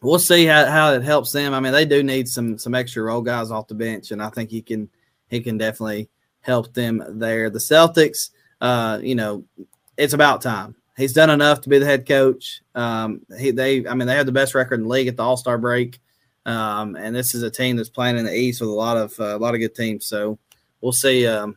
[0.00, 1.54] we'll see how, how it helps them.
[1.54, 4.30] I mean, they do need some some extra role guys off the bench, and I
[4.30, 4.88] think he can
[5.28, 6.08] he can definitely
[6.40, 7.50] help them there.
[7.50, 8.30] The Celtics,
[8.60, 9.44] uh, you know,
[9.96, 10.76] it's about time.
[10.96, 12.62] He's done enough to be the head coach.
[12.74, 15.22] Um, he they I mean they have the best record in the league at the
[15.22, 16.00] All Star break,
[16.46, 19.18] um, and this is a team that's playing in the East with a lot of
[19.18, 20.06] uh, a lot of good teams.
[20.06, 20.38] So
[20.80, 21.26] we'll see.
[21.26, 21.56] Um,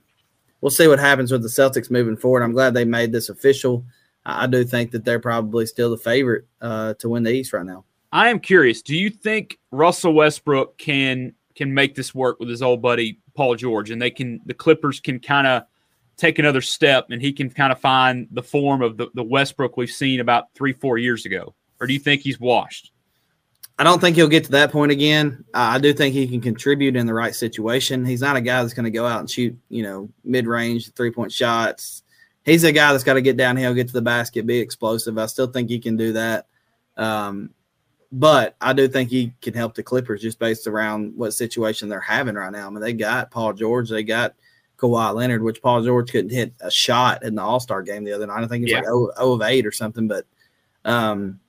[0.61, 2.43] we'll see what happens with the Celtics moving forward.
[2.43, 3.85] I'm glad they made this official.
[4.25, 7.65] I do think that they're probably still the favorite uh, to win the East right
[7.65, 7.85] now.
[8.11, 8.81] I am curious.
[8.81, 13.55] Do you think Russell Westbrook can can make this work with his old buddy Paul
[13.55, 15.63] George, and they can the Clippers can kind of
[16.18, 19.78] take another step, and he can kind of find the form of the, the Westbrook
[19.78, 22.91] we've seen about three four years ago, or do you think he's washed?
[23.80, 25.45] I don't think he'll get to that point again.
[25.53, 28.05] I do think he can contribute in the right situation.
[28.05, 30.91] He's not a guy that's going to go out and shoot, you know, mid range
[30.93, 32.01] three point shots.
[32.43, 35.18] He's a guy that's got to get downhill, get to the basket, be explosive.
[35.20, 36.47] I still think he can do that.
[36.95, 37.51] Um,
[38.11, 41.99] but I do think he can help the Clippers just based around what situation they're
[41.99, 42.65] having right now.
[42.65, 44.34] I mean, they got Paul George, they got
[44.78, 48.13] Kawhi Leonard, which Paul George couldn't hit a shot in the All Star game the
[48.13, 48.43] other night.
[48.43, 48.80] I think it's yeah.
[48.80, 50.07] like 0, 0 of 8 or something.
[50.07, 50.25] But
[50.86, 51.39] um,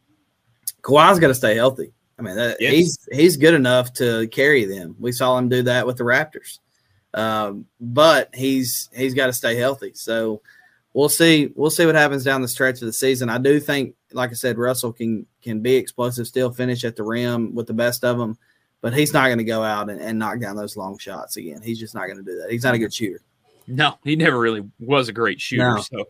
[0.83, 1.93] Kawhi's got to stay healthy.
[2.19, 2.73] I mean, that, yes.
[2.73, 4.97] he's he's good enough to carry them.
[4.99, 6.59] We saw him do that with the Raptors,
[7.15, 9.93] um, but he's he's got to stay healthy.
[9.95, 10.43] So
[10.95, 13.29] we'll see we'll see what happens down the stretch of the season.
[13.29, 17.05] I do think, like I said, Russell can can be explosive, still finish at the
[17.05, 18.37] rim with the best of them,
[18.81, 21.61] but he's not going to go out and, and knock down those long shots again.
[21.63, 22.51] He's just not going to do that.
[22.51, 23.21] He's not a good shooter.
[23.67, 25.75] No, he never really was a great shooter.
[25.75, 25.81] No.
[25.81, 26.05] So,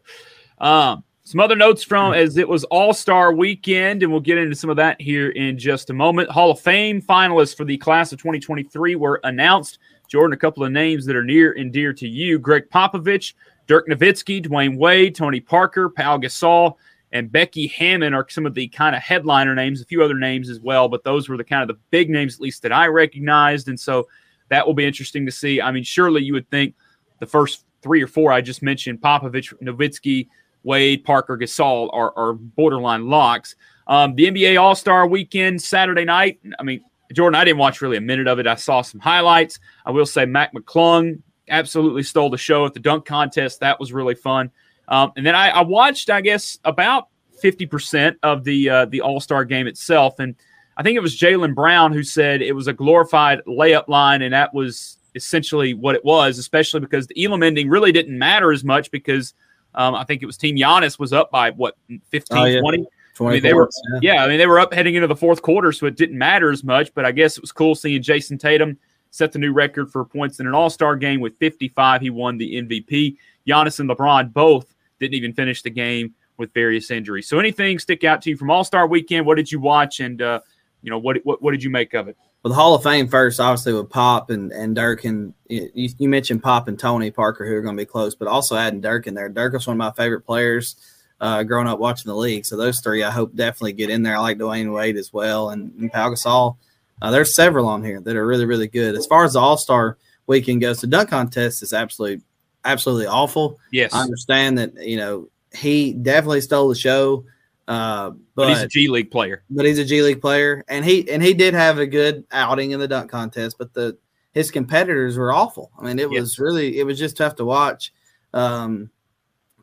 [0.58, 4.56] um, some other notes from as it was All Star weekend, and we'll get into
[4.56, 6.30] some of that here in just a moment.
[6.30, 9.78] Hall of Fame finalists for the class of 2023 were announced.
[10.06, 13.34] Jordan, a couple of names that are near and dear to you Gregg Popovich,
[13.66, 16.76] Dirk Nowitzki, Dwyane Wade, Tony Parker, Pau Gasol,
[17.12, 20.50] and Becky Hammon are some of the kind of headliner names, a few other names
[20.50, 22.86] as well, but those were the kind of the big names, at least that I
[22.86, 23.68] recognized.
[23.68, 24.08] And so
[24.48, 25.60] that will be interesting to see.
[25.60, 26.74] I mean, surely you would think
[27.18, 30.28] the first three or four I just mentioned, Popovich, Nowitzki,
[30.64, 33.54] Wade, Parker, Gasol are, are borderline locks.
[33.86, 36.40] Um, the NBA All Star Weekend Saturday night.
[36.58, 36.82] I mean,
[37.12, 38.46] Jordan, I didn't watch really a minute of it.
[38.46, 39.60] I saw some highlights.
[39.86, 43.60] I will say Mac McClung absolutely stole the show at the dunk contest.
[43.60, 44.50] That was really fun.
[44.88, 47.08] Um, and then I, I, watched, I guess, about
[47.40, 50.34] fifty percent of the uh, the All Star game itself, and
[50.76, 54.32] I think it was Jaylen Brown who said it was a glorified layup line, and
[54.32, 56.38] that was essentially what it was.
[56.38, 59.34] Especially because the Elam ending really didn't matter as much because
[59.74, 61.76] um, I think it was Team Giannis was up by what
[62.10, 62.60] 15, oh, yeah.
[62.60, 62.86] 20.
[63.20, 63.68] I mean, they were,
[64.00, 64.14] yeah.
[64.14, 64.24] yeah.
[64.24, 66.62] I mean, they were up heading into the fourth quarter, so it didn't matter as
[66.62, 66.94] much.
[66.94, 68.78] But I guess it was cool seeing Jayson Tatum
[69.10, 72.00] set the new record for points in an All Star game with 55.
[72.00, 73.16] He won the MVP.
[73.46, 77.28] Giannis and LeBron both didn't even finish the game with various injuries.
[77.28, 79.26] So, anything stick out to you from All Star Weekend?
[79.26, 80.40] What did you watch, and uh,
[80.82, 82.16] you know what, what what did you make of it?
[82.42, 86.08] Well, the Hall of Fame first, obviously with Pop and and Dirk, and you, you
[86.08, 89.06] mentioned Pop and Tony Parker, who are going to be close, but also adding Dirk
[89.06, 89.28] in there.
[89.28, 90.76] Dirk was one of my favorite players
[91.20, 92.46] uh, growing up watching the league.
[92.46, 94.16] So those three, I hope definitely get in there.
[94.16, 96.56] I like Dwyane Wade as well, and, and Pau Gasol.
[97.02, 98.94] Uh, there's several on here that are really really good.
[98.94, 102.22] As far as the All Star weekend goes, the dunk contest is absolutely
[102.64, 103.58] absolutely awful.
[103.72, 104.86] Yes, I understand that.
[104.86, 107.24] You know, he definitely stole the show.
[107.66, 109.42] Uh, but, but, he's a G League player.
[109.50, 112.70] But he's a G League player, and he and he did have a good outing
[112.70, 113.56] in the dunk contest.
[113.58, 113.98] But the
[114.32, 115.70] his competitors were awful.
[115.78, 116.20] I mean, it yes.
[116.20, 117.92] was really it was just tough to watch.
[118.32, 118.90] Um,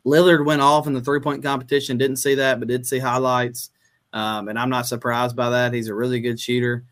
[0.04, 1.98] Lillard went off in the three point competition.
[1.98, 3.70] Didn't see that, but did see highlights.
[4.12, 5.72] Um, and I'm not surprised by that.
[5.72, 6.84] He's a really good shooter.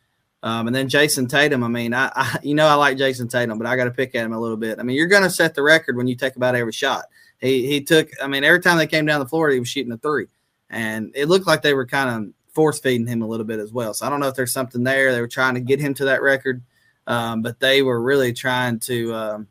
[0.44, 1.64] Um, and then Jayson Tatum.
[1.64, 4.14] I mean, I, I, you know I like Jayson Tatum, but I got to pick
[4.14, 4.78] at him a little bit.
[4.78, 7.06] I mean, you're going to set the record when you take about every shot.
[7.40, 8.10] He he took.
[8.22, 10.26] I mean, every time they came down the floor, he was shooting a three,
[10.68, 13.72] and it looked like they were kind of force feeding him a little bit as
[13.72, 13.94] well.
[13.94, 15.12] So I don't know if there's something there.
[15.12, 16.62] They were trying to get him to that record,
[17.06, 19.48] um, but they were really trying to um,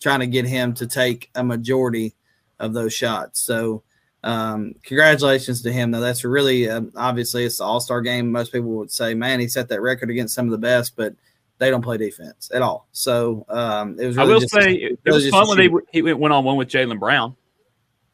[0.00, 2.14] trying to get him to take a majority
[2.60, 3.40] of those shots.
[3.40, 3.82] So
[4.26, 6.00] um, congratulations to him, though.
[6.00, 8.32] That's really um, obviously it's the All Star game.
[8.32, 11.14] Most people would say, man, he set that record against some of the best, but
[11.58, 12.88] they don't play defense at all.
[12.90, 14.16] So um, it was.
[14.16, 16.66] Really I will just, say it, was fun when they he went on one with
[16.66, 17.36] Jaylen Brown.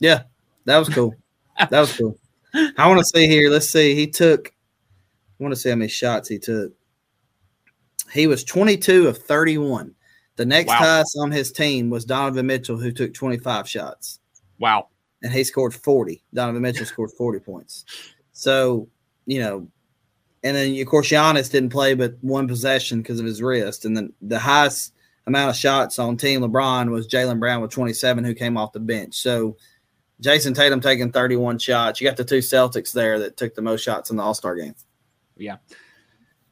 [0.00, 0.24] Yeah,
[0.66, 1.14] that was cool.
[1.58, 2.18] that was cool.
[2.76, 3.48] I want to see here.
[3.48, 3.94] Let's see.
[3.94, 4.48] He took.
[4.48, 6.72] I want to see how many shots he took.
[8.12, 9.94] He was 22 of 31.
[10.36, 10.76] The next wow.
[10.76, 14.20] highest on his team was Donovan Mitchell, who took 25 shots.
[14.58, 14.88] Wow
[15.22, 16.22] and he scored 40.
[16.34, 17.84] Donovan Mitchell scored 40 points.
[18.32, 18.88] So,
[19.26, 19.68] you know,
[20.42, 23.84] and then of course Giannis didn't play but one possession because of his wrist.
[23.84, 24.94] And then the highest
[25.26, 28.80] amount of shots on Team LeBron was Jaylen Brown with 27, who came off the
[28.80, 29.14] bench.
[29.14, 29.56] So
[30.20, 32.00] Jayson Tatum taking 31 shots.
[32.00, 34.56] You got the two Celtics there that took the most shots in the All Star
[34.56, 34.74] game.
[35.36, 35.56] Yeah.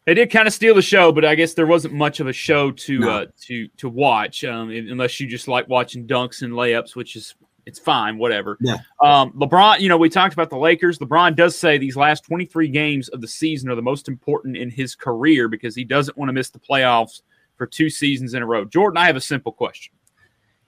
[0.06, 2.32] They did kind of steal the show, but I guess there wasn't much of a
[2.32, 3.10] show to No.
[3.10, 7.34] uh, to to watch, um, unless you just like watching dunks and layups, which is
[7.66, 8.56] it's fine, whatever.
[8.60, 8.78] Yeah.
[9.00, 10.98] Um, LeBron, you know, we talked about the Lakers.
[10.98, 14.70] LeBron does say these last 23 games of the season are the most important in
[14.70, 17.22] his career because he doesn't want to miss the playoffs
[17.56, 18.64] for two seasons in a row.
[18.64, 19.94] Jordan, I have a simple question.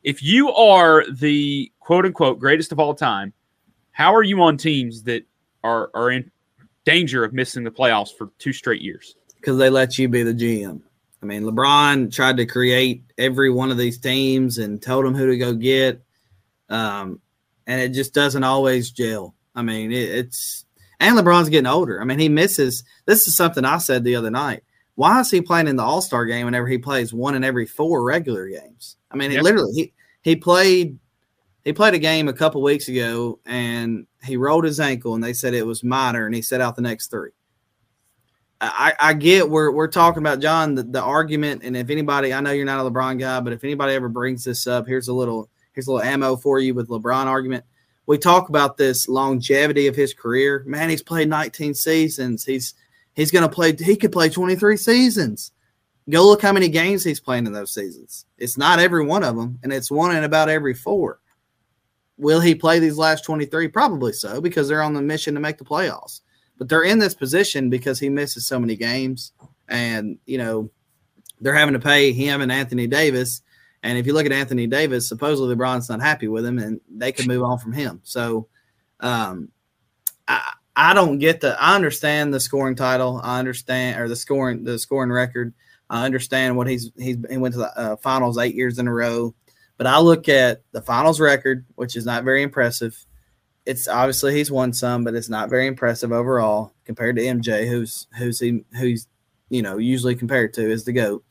[0.03, 3.33] If you are the quote unquote greatest of all time,
[3.93, 5.25] how are you on teams that
[5.63, 6.31] are are in
[6.85, 9.15] danger of missing the playoffs for two straight years?
[9.43, 10.81] because they let you be the GM.
[11.21, 15.27] I mean, LeBron tried to create every one of these teams and told them who
[15.27, 16.01] to go get,
[16.73, 17.21] um,
[17.67, 19.35] and it just doesn't always gel.
[19.55, 20.65] I mean, it, it's
[20.99, 22.01] and LeBron's getting older.
[22.01, 22.85] I mean, he misses.
[23.07, 24.65] This is something I said the other night.
[24.95, 27.67] Why is he playing in the All Star game whenever he plays one in every
[27.67, 28.97] four regular games?
[29.11, 29.45] I mean, he Yep.
[29.45, 29.93] literally he
[30.23, 30.99] he played
[31.65, 35.33] he played a game a couple weeks ago and he rolled his ankle and they
[35.33, 37.31] said it was minor and he set out the next three.
[38.61, 42.41] I, I get we're we're talking about John the, the argument, and if anybody, I
[42.41, 45.13] know you're not a LeBron guy, but if anybody ever brings this up, here's a
[45.13, 47.65] little here's a little ammo for you with LeBron argument.
[48.07, 50.65] We talk about this longevity of his career.
[50.67, 52.45] Man, he's played 19 seasons.
[52.45, 52.75] He's
[53.15, 53.75] he's gonna play.
[53.75, 55.53] He could play 23 seasons.
[56.11, 58.27] Go look how many games he's playing in those seasons.
[58.37, 61.21] It's not every one of them, and it's one in about every four.
[62.19, 63.69] Will he play these last 23?
[63.69, 66.21] Probably so, because they're on the mission to make the playoffs
[66.63, 69.33] but they're in this position because he misses so many games
[69.69, 70.71] and you know
[71.41, 73.43] they're having to pay him and anthony davis
[73.83, 77.13] and if you look at anthony davis supposedly lebron's not happy with him and they
[77.13, 78.01] could move on from him.
[78.05, 78.49] So
[79.01, 79.49] um
[80.29, 83.21] i i don't get the i understand the scoring title.
[83.23, 85.55] I understand or the scoring the scoring record.
[85.91, 88.93] I understand what he's he's he went to the uh, finals eight years in a
[88.93, 89.35] row.
[89.77, 92.97] But i look at the finals record which is not very impressive.
[93.65, 98.07] It's obviously he's won some, but it's not very impressive overall compared to MJ, who's
[98.17, 99.07] who's he who's
[99.51, 101.25] you know usually compared to is the goat.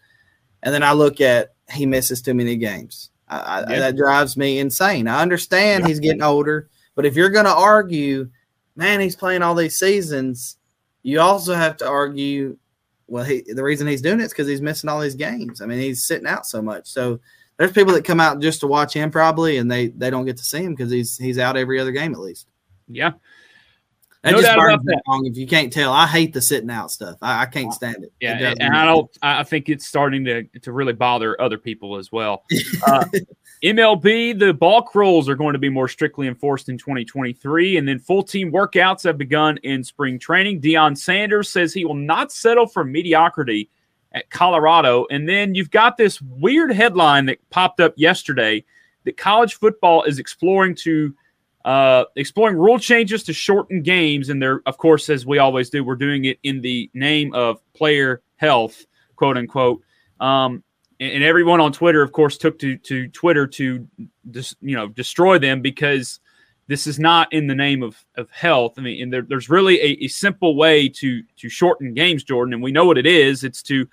[0.63, 3.09] And then I look at he misses too many games.
[3.27, 5.07] I, I, That drives me insane.
[5.07, 8.29] I understand he's getting older, but if you're going to argue,
[8.75, 10.57] man, he's playing all these seasons,
[11.03, 12.57] you also have to argue.
[13.07, 15.61] Well, he, the reason he's doing it is because he's missing all these games.
[15.61, 16.87] I mean, he's sitting out so much.
[16.87, 17.19] So
[17.57, 20.37] there's people that come out just to watch him probably, and they they don't get
[20.37, 22.47] to see him because he's he's out every other game at least.
[22.87, 23.11] Yeah.
[24.23, 25.01] That No just doubt about that.
[25.07, 25.91] wrong if you can't tell.
[25.91, 27.17] I hate the sitting out stuff.
[27.23, 28.03] I, I can't stand it.
[28.03, 29.09] It Yeah, does and I don't.
[29.23, 32.43] I I think it's starting to to really bother other people as well.
[32.85, 33.05] Uh,
[33.63, 37.97] MLB, the balk rules are going to be more strictly enforced in 2023, and then
[37.97, 40.61] full team workouts have begun in spring training.
[40.61, 43.69] Deion Sanders says he will not settle for mediocrity
[44.11, 48.63] at Colorado, and then you've got this weird headline that popped up yesterday
[49.03, 51.15] that college football is exploring to
[51.65, 54.29] uh, exploring rule changes to shorten games.
[54.29, 57.59] And they're, of course, as we always do, we're doing it in the name of
[57.73, 58.85] player health,
[59.15, 59.81] quote unquote.
[60.19, 60.63] Um,
[60.99, 63.87] and, and everyone on Twitter, of course, took to to Twitter to
[64.29, 66.19] dis, you know destroy them because
[66.67, 68.75] this is not in the name of, of health.
[68.77, 72.53] I mean, and there, there's really a, a simple way to to shorten games, Jordan,
[72.53, 73.43] and we know what it is.
[73.43, 73.87] It's to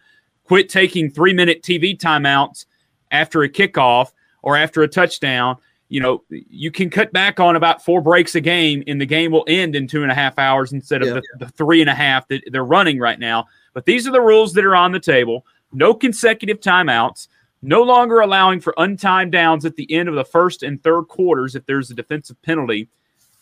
[0.44, 2.66] quit taking three minute TV timeouts
[3.10, 4.12] after a kickoff
[4.42, 5.56] or after a touchdown
[5.88, 9.32] you know, you can cut back on about four breaks a game, and the game
[9.32, 11.14] will end in two and a half hours instead of Yeah.
[11.38, 13.46] the, the three and a half that they're running right now.
[13.72, 15.46] But these are the rules that are on the table.
[15.72, 17.28] No consecutive timeouts.
[17.60, 21.56] No longer allowing for untimed downs at the end of the first and third quarters
[21.56, 22.88] if there's a defensive penalty.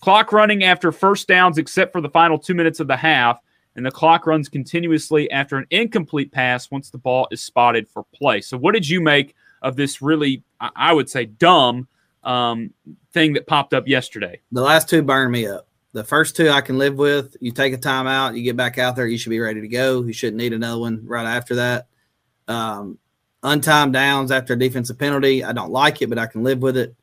[0.00, 3.40] Clock running after first downs, except for the final two minutes of the half.
[3.74, 8.04] And the clock runs continuously after an incomplete pass once the ball is spotted for
[8.14, 8.40] play.
[8.40, 11.86] So, what did you make of this really, I I would say, dumb
[12.26, 12.74] um,
[13.12, 14.40] thing that popped up yesterday?
[14.52, 15.68] The last two burn me up.
[15.92, 17.36] The first two I can live with.
[17.40, 20.02] You take a timeout, you get back out there, you should be ready to go.
[20.02, 21.86] You shouldn't need another one right after that.
[22.48, 22.98] Um,
[23.42, 26.76] untimed downs after a defensive penalty, I don't like it, but I can live with
[26.76, 26.94] it.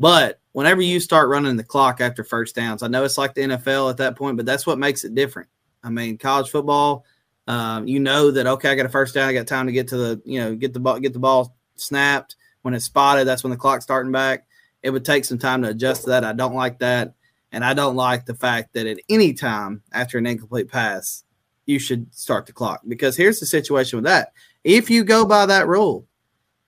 [0.00, 3.42] But whenever you start running the clock after first downs, I know it's like the
[3.42, 5.48] NFL at that point, but that's what makes it different.
[5.82, 7.04] I mean, college football,
[7.46, 9.88] um, you know that okay, I got a first down, I got time to get
[9.88, 12.36] to the, you know, get the ball, get the ball snapped.
[12.62, 14.46] When it's spotted, that's when the clock's starting back.
[14.84, 16.24] It would take some time to adjust to that.
[16.24, 17.14] I don't like that,
[17.50, 21.24] and I don't like the fact that at any time after an incomplete pass,
[21.64, 24.34] you should start the clock because here's the situation with that.
[24.62, 26.06] If you go by that rule,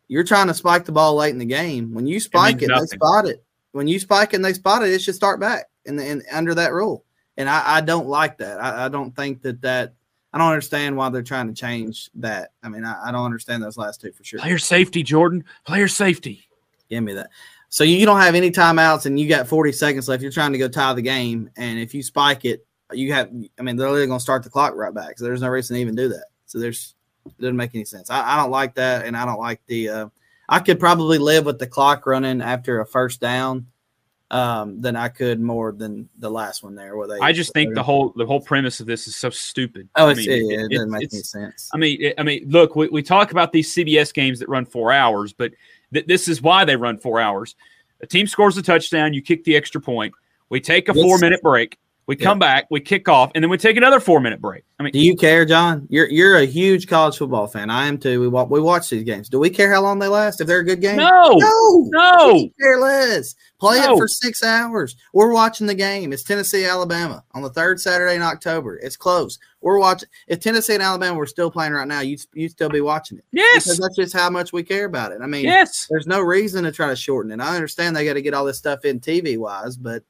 [0.08, 1.92] you're trying to spike the ball late in the game.
[1.92, 3.44] When you spike means it, they spot it.
[3.72, 6.54] When you spike it and they spot it, it should start back in, in under
[6.54, 7.04] that rule.
[7.36, 8.58] And I, I don't like that.
[8.62, 9.92] I, I don't think that that.
[10.32, 12.52] I don't understand why they're trying to change that.
[12.62, 14.38] I mean, I, I don't understand those last two for sure.
[14.38, 15.44] Player safety, Jordan.
[15.64, 16.46] Player safety.
[16.90, 17.30] Give me that.
[17.76, 20.22] So you don't have any timeouts and you got 40 seconds left.
[20.22, 23.28] You're trying to go tie the game, and if you spike it, you have.
[23.58, 25.18] I mean, they're literally going to start the clock right back.
[25.18, 26.24] So there's no reason to even do that.
[26.46, 26.94] So there's
[27.26, 28.08] it doesn't make any sense.
[28.08, 29.90] I, I don't like that, and I don't like the.
[29.90, 30.08] Uh,
[30.48, 33.66] I could probably live with the clock running after a first down
[34.30, 36.96] um, than I could more than the last one there.
[36.96, 39.90] Where they, I just think the whole the whole premise of this is so stupid.
[39.96, 41.68] Oh, I mean, it, it, doesn't make any sense.
[41.74, 44.64] I mean, it- I mean, look, we, we talk about these CBS games that run
[44.64, 45.52] four hours, but
[45.92, 47.54] th- this is why they run four hours.
[48.00, 50.14] A team scores a touchdown, you kick the extra point.
[50.48, 51.02] We take a Yes.
[51.04, 51.78] four minute break.
[52.08, 54.62] We come back, we kick off, and then we take another four minute break.
[54.78, 55.88] I mean, Do you care, John?
[55.90, 57.68] You're you're a huge college football fan.
[57.68, 58.20] I am too.
[58.20, 59.28] We watch we watch these games.
[59.28, 60.40] Do we care how long they last?
[60.40, 60.98] If they're a good game?
[60.98, 62.32] no, no, no.
[62.34, 63.34] We care less.
[63.58, 63.94] Play No.
[63.94, 64.94] it for six hours.
[65.14, 66.12] We're watching the game.
[66.12, 68.76] It's Tennessee, Alabama on the third Saturday in October.
[68.76, 69.36] It's close.
[69.66, 70.08] We're watching.
[70.28, 73.24] If Tennessee and Alabama were still playing right now, you'd you'd still be watching it
[73.32, 75.18] because Yes, that's just how much we care about it.
[75.20, 75.88] I mean, yes.
[75.90, 77.42] there's no reason to try to shorten it.
[77.42, 80.04] I understand they got to get all this stuff in TV wise, but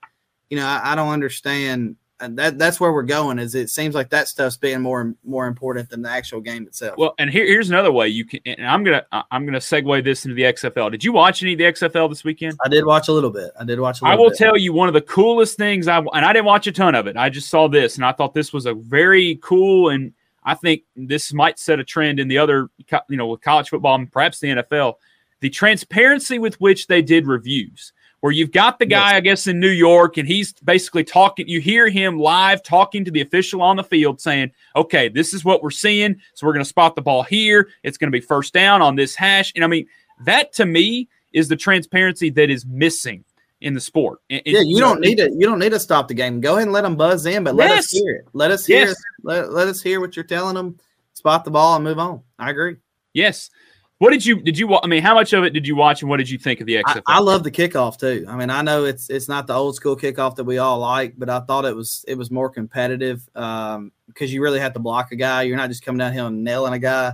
[0.50, 1.96] you know, I, I don't understand.
[2.18, 3.38] And that that's where we're going.
[3.38, 6.96] Is it seems like that stuff's being more more important than the actual game itself.
[6.96, 8.40] Well, and here, here's another way you can.
[8.46, 10.90] And I'm gonna I- I'm gonna segue this into the XFL.
[10.90, 12.56] Did you watch any of the XFL this weekend?
[12.64, 13.50] I did watch a little bit.
[13.60, 14.00] I did watch.
[14.00, 14.38] A I will bit.
[14.38, 17.06] tell you one of the coolest things I and I didn't watch a ton of
[17.06, 17.18] it.
[17.18, 20.84] I just saw this and I thought this was a very cool and I think
[20.96, 22.70] this might set a trend in the other
[23.10, 24.94] you know with college football and perhaps the NFL.
[25.40, 27.92] The transparency with which they did reviews.
[28.20, 31.46] Where you've got the guy, I guess, in New York, and he's basically talking.
[31.46, 35.44] You hear him live talking to the official on the field, saying, "Okay, this is
[35.44, 36.16] what we're seeing.
[36.34, 37.68] So we're going to spot the ball here.
[37.82, 39.86] It's going to be first down on this hash." And I mean,
[40.24, 43.22] that to me is the transparency that is missing
[43.60, 44.20] in the sport.
[44.30, 45.30] And, Yeah, you know, don't need to.
[45.30, 46.40] You don't need to stop the game.
[46.40, 48.28] Go ahead and let them buzz in, but let us hear it.
[48.32, 48.86] Let us hear.
[48.86, 48.92] Yes.
[48.92, 48.98] it.
[49.22, 50.78] Let, let us hear what you're telling them.
[51.14, 52.22] Spot the ball and move on.
[52.38, 52.76] I agree.
[53.12, 53.50] Yes.
[53.98, 54.78] What did you did you?
[54.82, 56.66] I mean, how much of it did you watch, and what did you think of
[56.66, 57.02] the I, XFL?
[57.06, 58.26] I love the kickoff too.
[58.28, 61.14] I mean, I know it's it's not the old school kickoff that we all like,
[61.16, 64.80] but I thought it was it was more competitive um, because you really have to
[64.80, 65.42] block a guy.
[65.42, 67.08] You're not just coming down here and nailing a guy.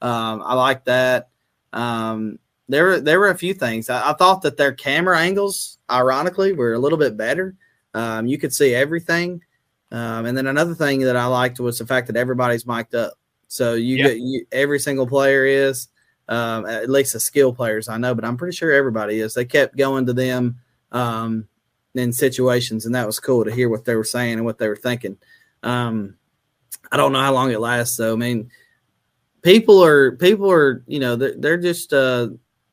[0.00, 1.30] Um, I like that.
[1.72, 3.90] Um, there were there were a few things.
[3.90, 7.56] I, I thought that their camera angles, ironically, were a little bit better.
[7.94, 9.42] Um, you could see everything.
[9.90, 13.14] Um, and then another thing that I liked was the fact that everybody's mic'd up.
[13.48, 14.04] So you Yeah.
[14.08, 15.88] get you, every single player is
[16.28, 19.34] um, at least the skill players I know, but I'm pretty sure everybody is.
[19.34, 20.58] They kept going to them
[20.92, 21.48] um,
[21.94, 24.68] in situations, and that was cool to hear what they were saying and what they
[24.68, 25.16] were thinking.
[25.62, 26.16] Um,
[26.92, 28.12] I don't know how long it lasts, though.
[28.12, 28.50] I mean,
[29.42, 32.28] people are people are you know they're, they're just uh,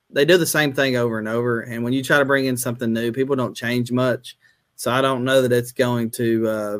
[0.09, 2.57] they do the same thing over and over, and when you try to bring in
[2.57, 4.37] something new, people don't change much.
[4.75, 6.79] So I don't know that it's going to uh,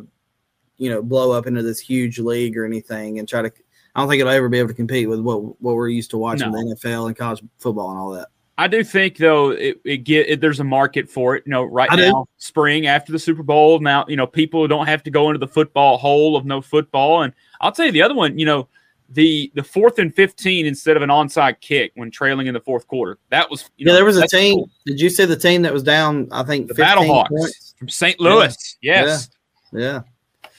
[0.77, 3.51] you know blow up into this huge league or anything, and try to
[3.95, 6.17] I don't think it'll ever be able to compete with what what we're used to
[6.17, 6.57] watching No.
[6.57, 8.27] the NFL and college football and all that.
[8.57, 11.43] I do think though it, it get it, there's a market for it.
[11.45, 12.01] You know, right I do.
[12.03, 15.39] now, spring after the Super Bowl, now you know people don't have to go into
[15.39, 17.23] the football hole of no football.
[17.23, 18.39] And I'll tell you the other one.
[18.39, 18.67] You know,
[19.09, 22.87] the the fourth and fifteen instead of an onside kick when trailing in the fourth
[22.87, 23.17] quarter.
[23.29, 24.55] That was you yeah, know, there was a team.
[24.55, 24.69] cool.
[24.85, 26.29] Did you see the team that was down?
[26.31, 27.75] I think the 15 Battlehawks points?
[27.77, 28.19] from St.
[28.21, 28.77] Louis.
[28.81, 29.29] Yes.
[29.73, 30.01] Yeah,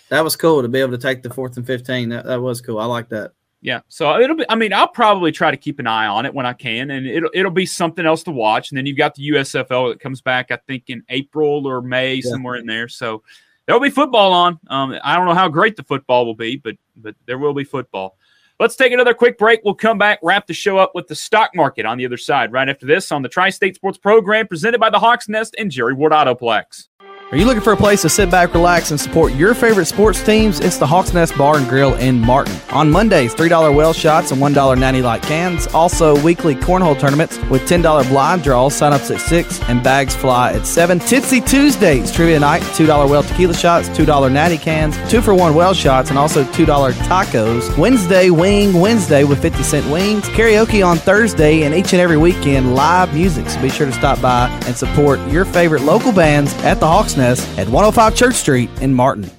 [0.08, 2.08] that was cool to be able to take the fourth and fifteen.
[2.10, 2.78] That, that was cool.
[2.78, 3.32] I like that.
[3.62, 4.44] Yeah, so it'll be.
[4.48, 7.06] I mean, I'll probably try to keep an eye on it when I can, and
[7.06, 8.70] it'll it'll be something else to watch.
[8.70, 12.20] And then you've got the USFL that comes back, I think, in April or May,
[12.20, 12.88] somewhere in there.
[12.88, 13.22] So
[13.66, 14.60] there'll be football on.
[14.68, 17.64] Um, I don't know how great the football will be, but but there will be
[17.64, 18.16] football.
[18.58, 19.60] Let's take another quick break.
[19.64, 22.52] We'll come back, wrap the show up with the stock market on the other side.
[22.52, 25.92] Right after this, on the Tri-State Sports Program, presented by the Hawks Nest and Jerry
[25.92, 26.88] Ward Autoplex.
[27.32, 30.22] Are you looking for a place to sit back, relax, and support your favorite sports
[30.22, 30.60] teams?
[30.60, 32.54] It's the Hawks Nest Bar and Grill in Martin.
[32.70, 35.66] On Mondays, $3 well shots and $1 natty light cans.
[35.74, 38.76] Also, weekly cornhole tournaments with $10 blind draws.
[38.76, 41.00] Sign-ups at 6 and bags fly at 7.
[41.00, 45.74] Tipsy Tuesdays, trivia night, $2 well tequila shots, $2 natty cans, 2 for 1 well
[45.74, 47.76] shots, and also $2 tacos.
[47.76, 50.28] Wednesday, Wing Wednesday with 50 cent wings.
[50.28, 53.50] Karaoke on Thursday, and each and every weekend, live music.
[53.50, 57.15] So be sure to stop by and support your favorite local bands at the Hawks
[57.16, 59.30] Nest at 105 Church Street in Martin.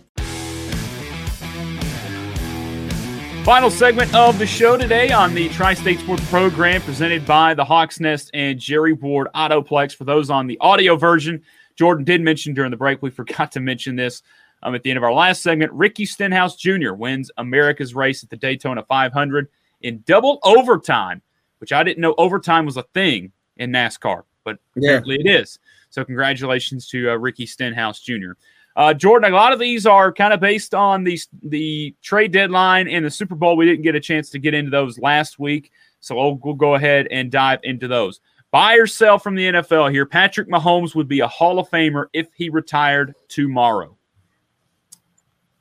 [3.43, 7.63] Final segment of the show today on the Tri State Sports Program presented by the
[7.63, 9.95] Hawks Nest and Jerry Ward Autoplex.
[9.95, 11.41] For those on the audio version,
[11.77, 14.21] Jordan did mention during the break, we forgot to mention this
[14.63, 15.71] um, at the end of our last segment.
[15.71, 16.91] Ricky Stenhouse Jr.
[16.91, 19.47] wins America's race at the Daytona 500
[19.81, 21.21] in double overtime,
[21.59, 24.89] which I didn't know overtime was a thing in NASCAR, but Yeah.
[24.89, 25.57] apparently it is.
[25.97, 28.33] So, congratulations to uh, Ricky Stenhouse Jr.
[28.75, 32.87] Uh, Jordan, a lot of these are kind of based on the the trade deadline
[32.87, 33.57] and the Super Bowl.
[33.57, 36.75] We didn't get a chance to get into those last week, so we'll, we'll go
[36.75, 38.19] ahead and dive into those.
[38.51, 40.05] Buy or sell from the NFL here.
[40.05, 43.97] Patrick Mahomes would be a Hall of Famer if he retired tomorrow.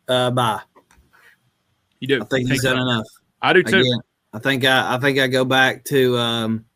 [0.06, 0.60] Uh, buy.
[2.00, 2.20] You do.
[2.20, 3.06] I think he's done enough.
[3.40, 3.78] I do too.
[3.78, 4.00] Again,
[4.34, 6.66] I think I, I think I go back to um,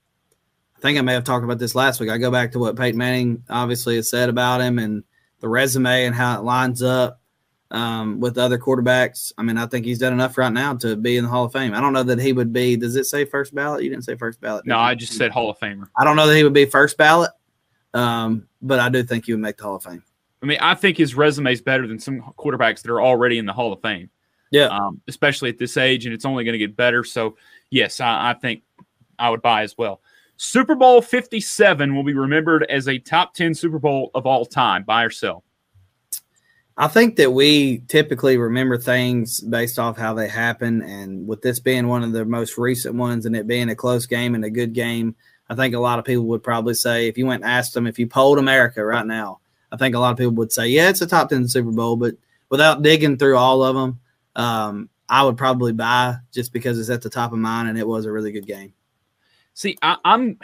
[0.80, 2.08] I think I may have talked about this last week.
[2.08, 5.04] I go back to what Peyton Manning obviously has said about him and
[5.40, 7.20] the resume and how it lines up
[7.70, 9.30] um, with other quarterbacks.
[9.36, 11.52] I mean, I think he's done enough right now to be in the Hall of
[11.52, 11.74] Fame.
[11.74, 12.76] I don't know that he would be.
[12.76, 13.82] Does it say first ballot?
[13.84, 14.66] You didn't say first ballot.
[14.66, 15.88] No, I just said Hall of Famer.
[15.98, 17.30] I don't know that he would be first ballot,
[17.92, 20.02] um, but I do think he would make the Hall of Fame.
[20.42, 23.44] I mean, I think his resume is better than some quarterbacks that are already in
[23.44, 24.08] the Hall of Fame.
[24.50, 27.04] Yeah, um, especially at this age, and it's only going to get better.
[27.04, 27.36] So,
[27.68, 28.62] yes, I, I think
[29.18, 30.00] I would buy as well.
[30.42, 34.84] Super Bowl 57 will be remembered as a top 10 Super Bowl of all time.
[34.84, 35.44] Buy or sell?
[36.78, 40.80] I think that we typically remember things based off how they happen.
[40.80, 44.06] And with this being one of the most recent ones and it being a close
[44.06, 45.14] game and a good game,
[45.50, 47.86] I think a lot of people would probably say, if you went and asked them,
[47.86, 49.40] if you polled America right now,
[49.70, 51.96] I think a lot of people would say, yeah, it's a top 10 Super Bowl.
[51.96, 52.14] But
[52.48, 54.00] without digging through all of them,
[54.36, 57.86] um, I would probably buy just because it's at the top of mine and it
[57.86, 58.72] was a really good game.
[59.54, 60.38] See, I, I'm,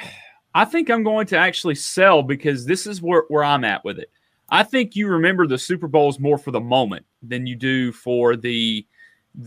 [0.55, 3.99] I think I'm going to actually sell because this is where, where I'm at with
[3.99, 4.11] it.
[4.49, 8.37] I think you remember the Super Bowls more for the moment than you do for
[8.37, 8.87] the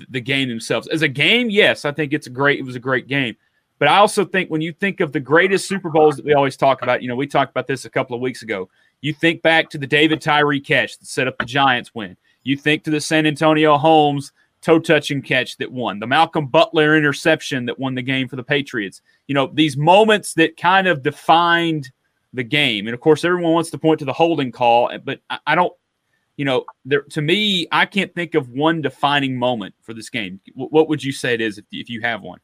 [0.10, 0.88] the game themselves.
[0.90, 2.60] As a game, yes, I think it's a great.
[2.60, 3.36] It was a great game,
[3.80, 6.58] but I also think when you think of the greatest Super Bowls that we always
[6.58, 8.70] talk about, you know, we talked about this a couple of weeks ago.
[9.02, 12.18] You think back to the David Tyree catch that set up the Giants win.
[12.44, 17.66] You think to the Santonio Holmes toe touching catch that won, the Malcolm Butler interception
[17.66, 19.02] that won the game for the Patriots.
[19.28, 21.92] You know, these moments that kind of defined
[22.34, 22.88] the game.
[22.88, 25.74] And of course, everyone wants to point to the holding call, but I, I don't,
[26.38, 30.40] you know, there to me, I can't think of one defining moment for this game.
[30.50, 32.40] W- what would you say it is if, if you have one?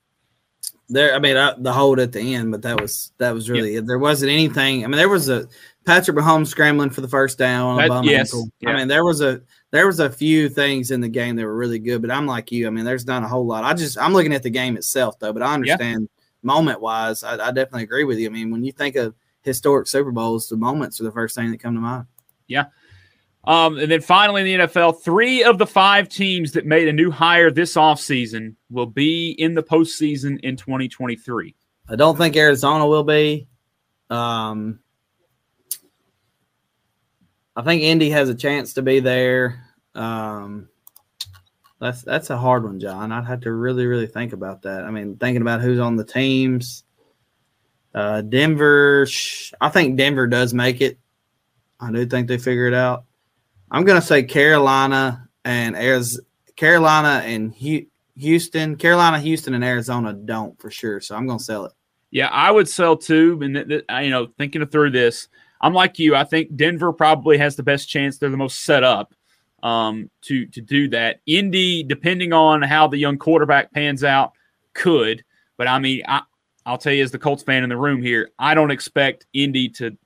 [0.88, 3.76] There, I mean, I, the hold at the end, but that was that was really
[3.76, 4.84] it there wasn't anything.
[4.84, 5.48] I mean, there was a
[5.86, 8.70] Patrick Mahomes scrambling for the first down on a bum yes, yeah.
[8.70, 9.41] I mean, there was a
[9.72, 12.52] there was a few things in the game that were really good, but I'm like
[12.52, 12.68] you.
[12.68, 13.64] I mean, there's not a whole lot.
[13.64, 16.07] I just I'm looking at the game itself though, but I understand
[16.44, 17.24] moment wise.
[17.24, 18.28] I, I definitely agree with you.
[18.28, 21.52] I mean, when you think of historic Super Bowls, the moments are the first thing
[21.52, 22.06] that come to mind.
[22.48, 22.66] Yeah.
[23.48, 26.94] Um, and then finally in the NFL, three of the five teams that made a
[26.94, 31.56] new hire this offseason will be in the postseason in 2023.
[31.88, 33.48] I don't think Arizona will be.
[34.10, 34.80] Um,
[37.56, 39.64] I think Indy has a chance to be there.
[39.94, 40.68] Um,
[41.80, 43.12] that's that's a hard one, John.
[43.12, 44.84] I'd have to really, really think about that.
[44.84, 46.84] I mean, thinking about who's on the teams.
[47.94, 49.08] Uh, Denver,
[49.62, 50.98] I think Denver does make it.
[51.80, 53.05] I do think they figure it out.
[53.76, 56.23] I'm going to say Carolina and Arizona,
[56.56, 57.53] Carolina and
[58.15, 61.02] Houston, Carolina, Houston, and Arizona don't for sure.
[61.02, 61.73] So I'm going to sell it.
[62.10, 63.38] Yeah, I would sell too.
[63.41, 65.27] And th- th- you know, thinking through this,
[65.60, 66.15] I'm like you.
[66.15, 68.18] I think Denver probably has the best chance.
[68.18, 69.14] They're the most set up
[69.61, 71.19] um, to to do that.
[71.26, 74.31] Indy, depending on how the young quarterback pans out,
[74.73, 75.26] could.
[75.57, 76.22] But I mean, I,
[76.65, 79.68] I'll tell you, as the Colts fan in the room here, I don't expect Indy
[79.72, 79.97] to.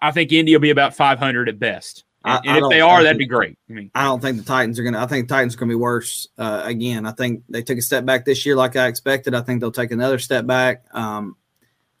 [0.00, 2.04] I think Indy will be about 500 at best.
[2.24, 3.56] And, I- and I if they are, that'd be great.
[3.68, 5.00] I mean, I don't think the Titans are going to.
[5.00, 7.06] I think the Titans are going to be worse uh, again.
[7.06, 9.34] I think they took a step back this year, like I expected.
[9.34, 10.84] I think they'll take another step back.
[10.92, 11.36] Um,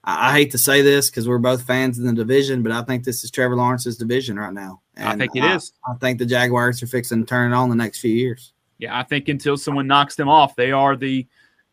[0.04, 2.82] I, I hate to say this because we're both fans in the division, but I
[2.82, 4.82] think this is Trevor Lawrence's division right now.
[4.96, 5.72] I think it is.
[5.88, 8.52] I think the Jaguars are fixing to turn it on the next few years.
[8.78, 11.26] Yeah, I think until someone knocks them off, they are the.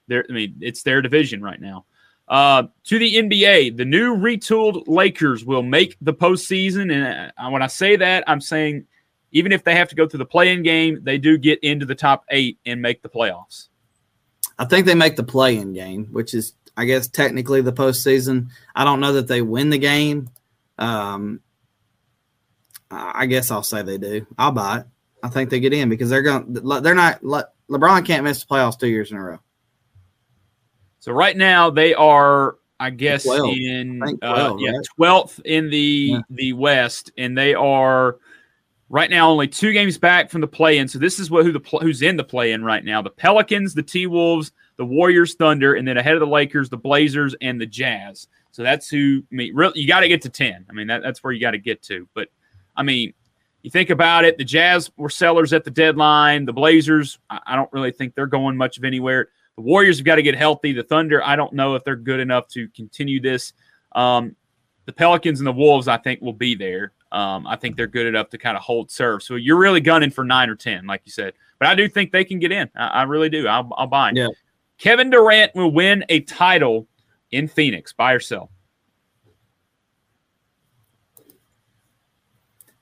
[0.10, 1.86] They're, I mean, it's their division right now.
[2.28, 7.62] Uh, to the NBA, the new retooled Lakers will make the postseason, and uh, when
[7.62, 8.86] I say that, I'm saying
[9.32, 11.96] even if they have to go through the play-in game, they do get into the
[11.96, 13.68] top eight and make the playoffs.
[14.60, 18.50] I think they make the play-in game, which is, I guess, technically the postseason.
[18.76, 20.30] I don't know that they win the game.
[20.78, 21.42] Um,
[22.90, 24.26] I guess I'll say they do.
[24.38, 24.86] I'll buy it.
[25.22, 26.54] I think they get in because they're going.
[26.54, 27.24] They're not.
[27.24, 29.40] Le, LeBron can't miss the playoffs two years in a row.
[31.08, 33.56] So right now they are, I guess, 12.
[33.56, 34.88] in I uh, 12, yeah right?
[34.98, 36.20] twelfth in the Yeah.
[36.30, 38.18] the West, and they are
[38.90, 40.86] right now only two games back from the play-in.
[40.90, 43.84] So this is what who the who's in the play-in right now: the Pelicans, the
[43.84, 47.66] T Wolves, the Warriors, Thunder, and then ahead of the Lakers, the Blazers, and the
[47.66, 48.28] Jazz.
[48.52, 49.24] So that's who.
[49.32, 50.66] I mean, really, you got to get to ten.
[50.70, 52.06] I mean, that, that's where you got to get to.
[52.14, 52.28] But
[52.76, 53.14] I mean,
[53.62, 56.44] you think about it: the Jazz were sellers at the deadline.
[56.44, 59.30] The Blazers, I, I don't really think they're going much of anywhere.
[59.58, 60.72] The Warriors have got to get healthy.
[60.72, 63.54] The Thunder, I don't know if they're good enough to continue this.
[63.94, 64.36] Um,
[64.86, 66.94] the Pelicans and the Wolves, I think, will be there.
[67.12, 69.24] Um, I think they're good enough to kind of hold serve.
[69.24, 71.34] So you're really gunning for nine or ten, like you said.
[71.60, 72.70] But I do think they can get in.
[72.76, 73.48] I, I really do.
[73.48, 74.16] I'll, I'll buy it.
[74.16, 74.28] Yeah.
[74.78, 76.88] Kevin Durant will win a title
[77.32, 77.94] in Phoenix.
[77.94, 78.52] Buy or sell?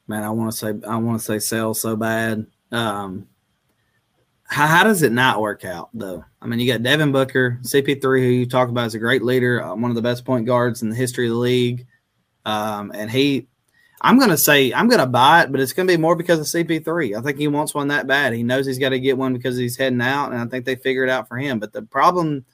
[0.08, 2.46] Man, I want to say I want to say sell so bad.
[2.72, 3.28] Um,
[4.48, 6.24] how, how does it not work out though?
[6.42, 9.64] I mean, you got Devin Booker, CP3, who you talk about as a great leader,
[9.64, 11.88] uh, one of the best point guards in the history of the league,
[12.46, 13.48] um, and he.
[14.02, 17.18] I'm gonna say I'm gonna buy it, but it's gonna be more because of CP3.
[17.18, 18.34] I think he wants one that bad.
[18.34, 20.76] He knows he's got to get one because he's heading out, and I think they
[20.76, 21.60] figure it out for him.
[21.60, 22.46] But the problem,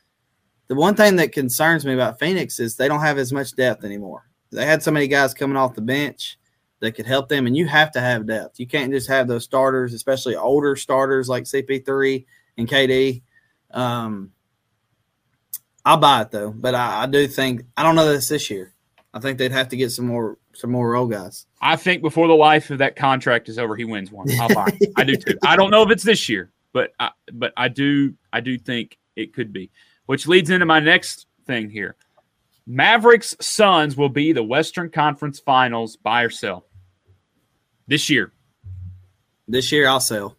[0.68, 3.84] the one thing that concerns me about Phoenix is they don't have as much depth
[3.84, 4.30] anymore.
[4.51, 6.38] They had so many guys coming off the bench
[6.81, 7.47] that could help them.
[7.47, 8.59] And you have to have depth.
[8.59, 12.25] You can't just have those starters, especially older starters like CP3
[12.57, 13.21] and KD.
[13.71, 14.31] Um,
[15.85, 18.73] I'll buy it though, but I, I do think I don't know this this year.
[19.13, 21.45] I think they'd have to get some more some more role guys.
[21.61, 24.27] I think before the life of that contract is over, he wins one.
[24.39, 24.91] I'll buy it.
[24.95, 25.37] I do too.
[25.43, 28.97] I don't know if it's this year, but I, but I do I do think
[29.15, 29.71] it could be.
[30.07, 31.95] Which leads into my next thing here.
[32.67, 35.95] Mavericks Suns will be the Western Conference Finals.
[35.95, 36.65] Buy or sell
[37.87, 38.31] this year?
[39.47, 40.37] This year, I'll sell.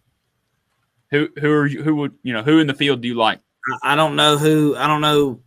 [1.10, 3.40] Who who are you, who would you know who in the field do you like?
[3.82, 4.74] I don't know who.
[4.76, 5.40] I don't know.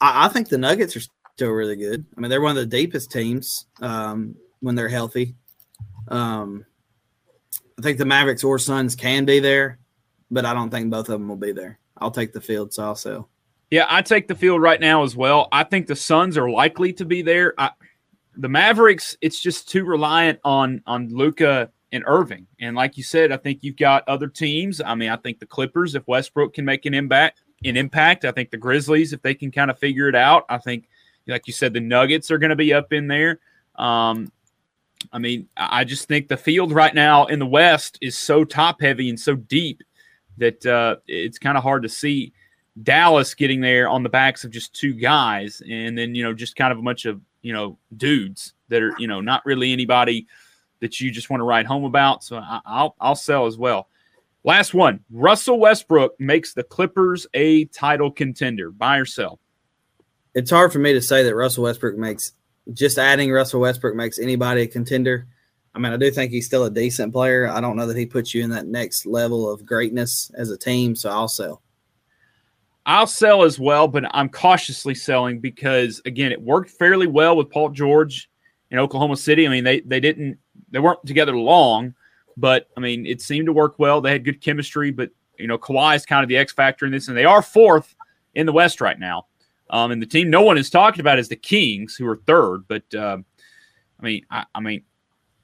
[0.00, 1.02] I, I think the Nuggets are
[1.34, 2.04] still really good.
[2.16, 5.34] I mean, they're one of the deepest teams um, when they're healthy.
[6.08, 6.66] Um,
[7.78, 9.78] I think the Mavericks or Suns can be there,
[10.30, 11.78] but I don't think both of them will be there.
[11.98, 13.28] I'll take the field, so I'll sell.
[13.70, 15.48] Yeah, I take the field right now as well.
[15.50, 17.54] I think the Suns are likely to be there.
[17.56, 17.70] I,
[18.36, 22.46] the Mavericks, it's just too reliant on on Luka and Irving.
[22.60, 24.80] And like you said, I think you've got other teams.
[24.80, 28.24] I mean, I think the Clippers, if Westbrook can make an impact, an impact.
[28.24, 30.44] I think the Grizzlies, if they can kind of figure it out.
[30.48, 30.88] I think,
[31.26, 33.40] like you said, the Nuggets are going to be up in there.
[33.76, 34.32] Um,
[35.12, 38.80] I mean, I just think the field right now in the West is so top
[38.80, 39.82] heavy and so deep
[40.38, 42.32] that uh, it's kind of hard to see
[42.82, 46.56] Dallas getting there on the backs of just two guys, and then you know just
[46.56, 50.26] kind of a bunch of you know dudes that are you know not really anybody
[50.80, 52.24] that you just want to ride home about.
[52.24, 53.88] So I, I'll I'll sell as well.
[54.44, 58.70] Last one, Russell Westbrook makes the Clippers a title contender.
[58.70, 59.38] Buy or sell?
[60.34, 62.32] It's hard for me to say that Russell Westbrook makes
[62.72, 65.26] just adding Russell Westbrook makes anybody a contender.
[65.74, 67.48] I mean, I do think he's still a decent player.
[67.48, 70.58] I don't know that he puts you in that next level of greatness as a
[70.58, 71.62] team, so I'll sell.
[72.84, 77.50] I'll sell as well, but I'm cautiously selling because again, it worked fairly well with
[77.50, 78.28] Paul George
[78.70, 79.46] in Oklahoma City.
[79.46, 80.38] I mean, they they didn't
[80.70, 81.94] they weren't together long,
[82.36, 84.00] but I mean, it seemed to work well.
[84.00, 86.92] They had good chemistry, but you know, Kawhi is kind of the X factor in
[86.92, 87.94] this, and they are fourth
[88.34, 89.26] in the West right now.
[89.70, 92.68] Um, and the team no one is talking about is the Kings, who are third.
[92.68, 93.18] But uh,
[93.98, 94.82] I mean, I, I, mean,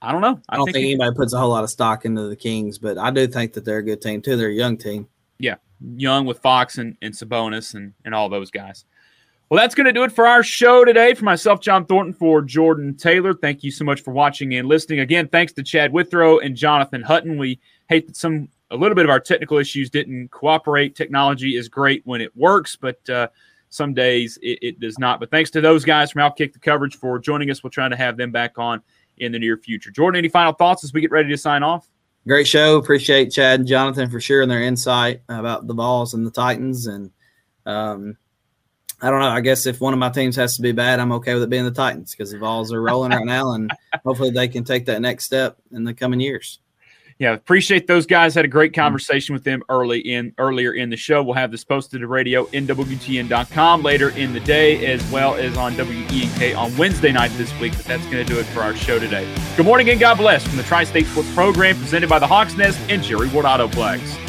[0.03, 0.41] I don't know.
[0.49, 2.79] I, I don't think, think anybody puts a whole lot of stock into the Kings,
[2.79, 4.37] but I do think that they're a good team too.
[4.37, 5.09] They're a young team.
[5.39, 5.57] Yeah,
[5.97, 8.85] young with Fox and, and Sabonis and, and all those guys.
[9.51, 11.15] Well, that's going to do it for our show today.
[11.15, 15.01] For myself, John Thornton, for Jordan Taylor, thank you so much for watching and listening.
[15.01, 17.39] Again, thanks to Chad Withrow and Jonathan Hutton.
[17.39, 17.59] We
[17.89, 20.95] hate that some a little bit of our technical issues didn't cooperate.
[20.95, 23.29] Technology is great when it works, but uh,
[23.71, 25.21] some days it, it, does not.
[25.21, 27.63] But thanks to those guys from Outkick the Coverage for joining us.
[27.63, 28.83] We'll try to have them back on
[29.19, 29.91] in the near future.
[29.91, 31.89] Jordan, any final thoughts as we get ready to sign off?
[32.29, 32.77] Great show.
[32.77, 36.87] Appreciate Chad and Jonathan for sharing their insight about the Vols and the Titans.
[36.87, 37.11] And
[37.65, 38.19] um,
[39.01, 39.31] I don't know.
[39.31, 41.49] I guess if one of my teams has to be bad, I'm okay with it
[41.49, 43.71] being the Titans because the Vols are rolling right now, and
[44.05, 46.59] hopefully they can take that next step in the coming years.
[47.19, 48.35] Yeah, appreciate those guys.
[48.35, 48.81] Had a great mm-hmm.
[48.81, 51.23] conversation with them early in earlier in the show.
[51.23, 55.77] We'll have this posted to radio nwtn.com later in the day, as well as on
[55.77, 57.77] WENK on Wednesday night this week.
[57.77, 59.33] But that's going to do it for our show today.
[59.57, 62.57] Good morning and God bless from the Tri State Sports Program presented by the Hawks
[62.57, 64.28] Nest and Jerry Ward Autoplex.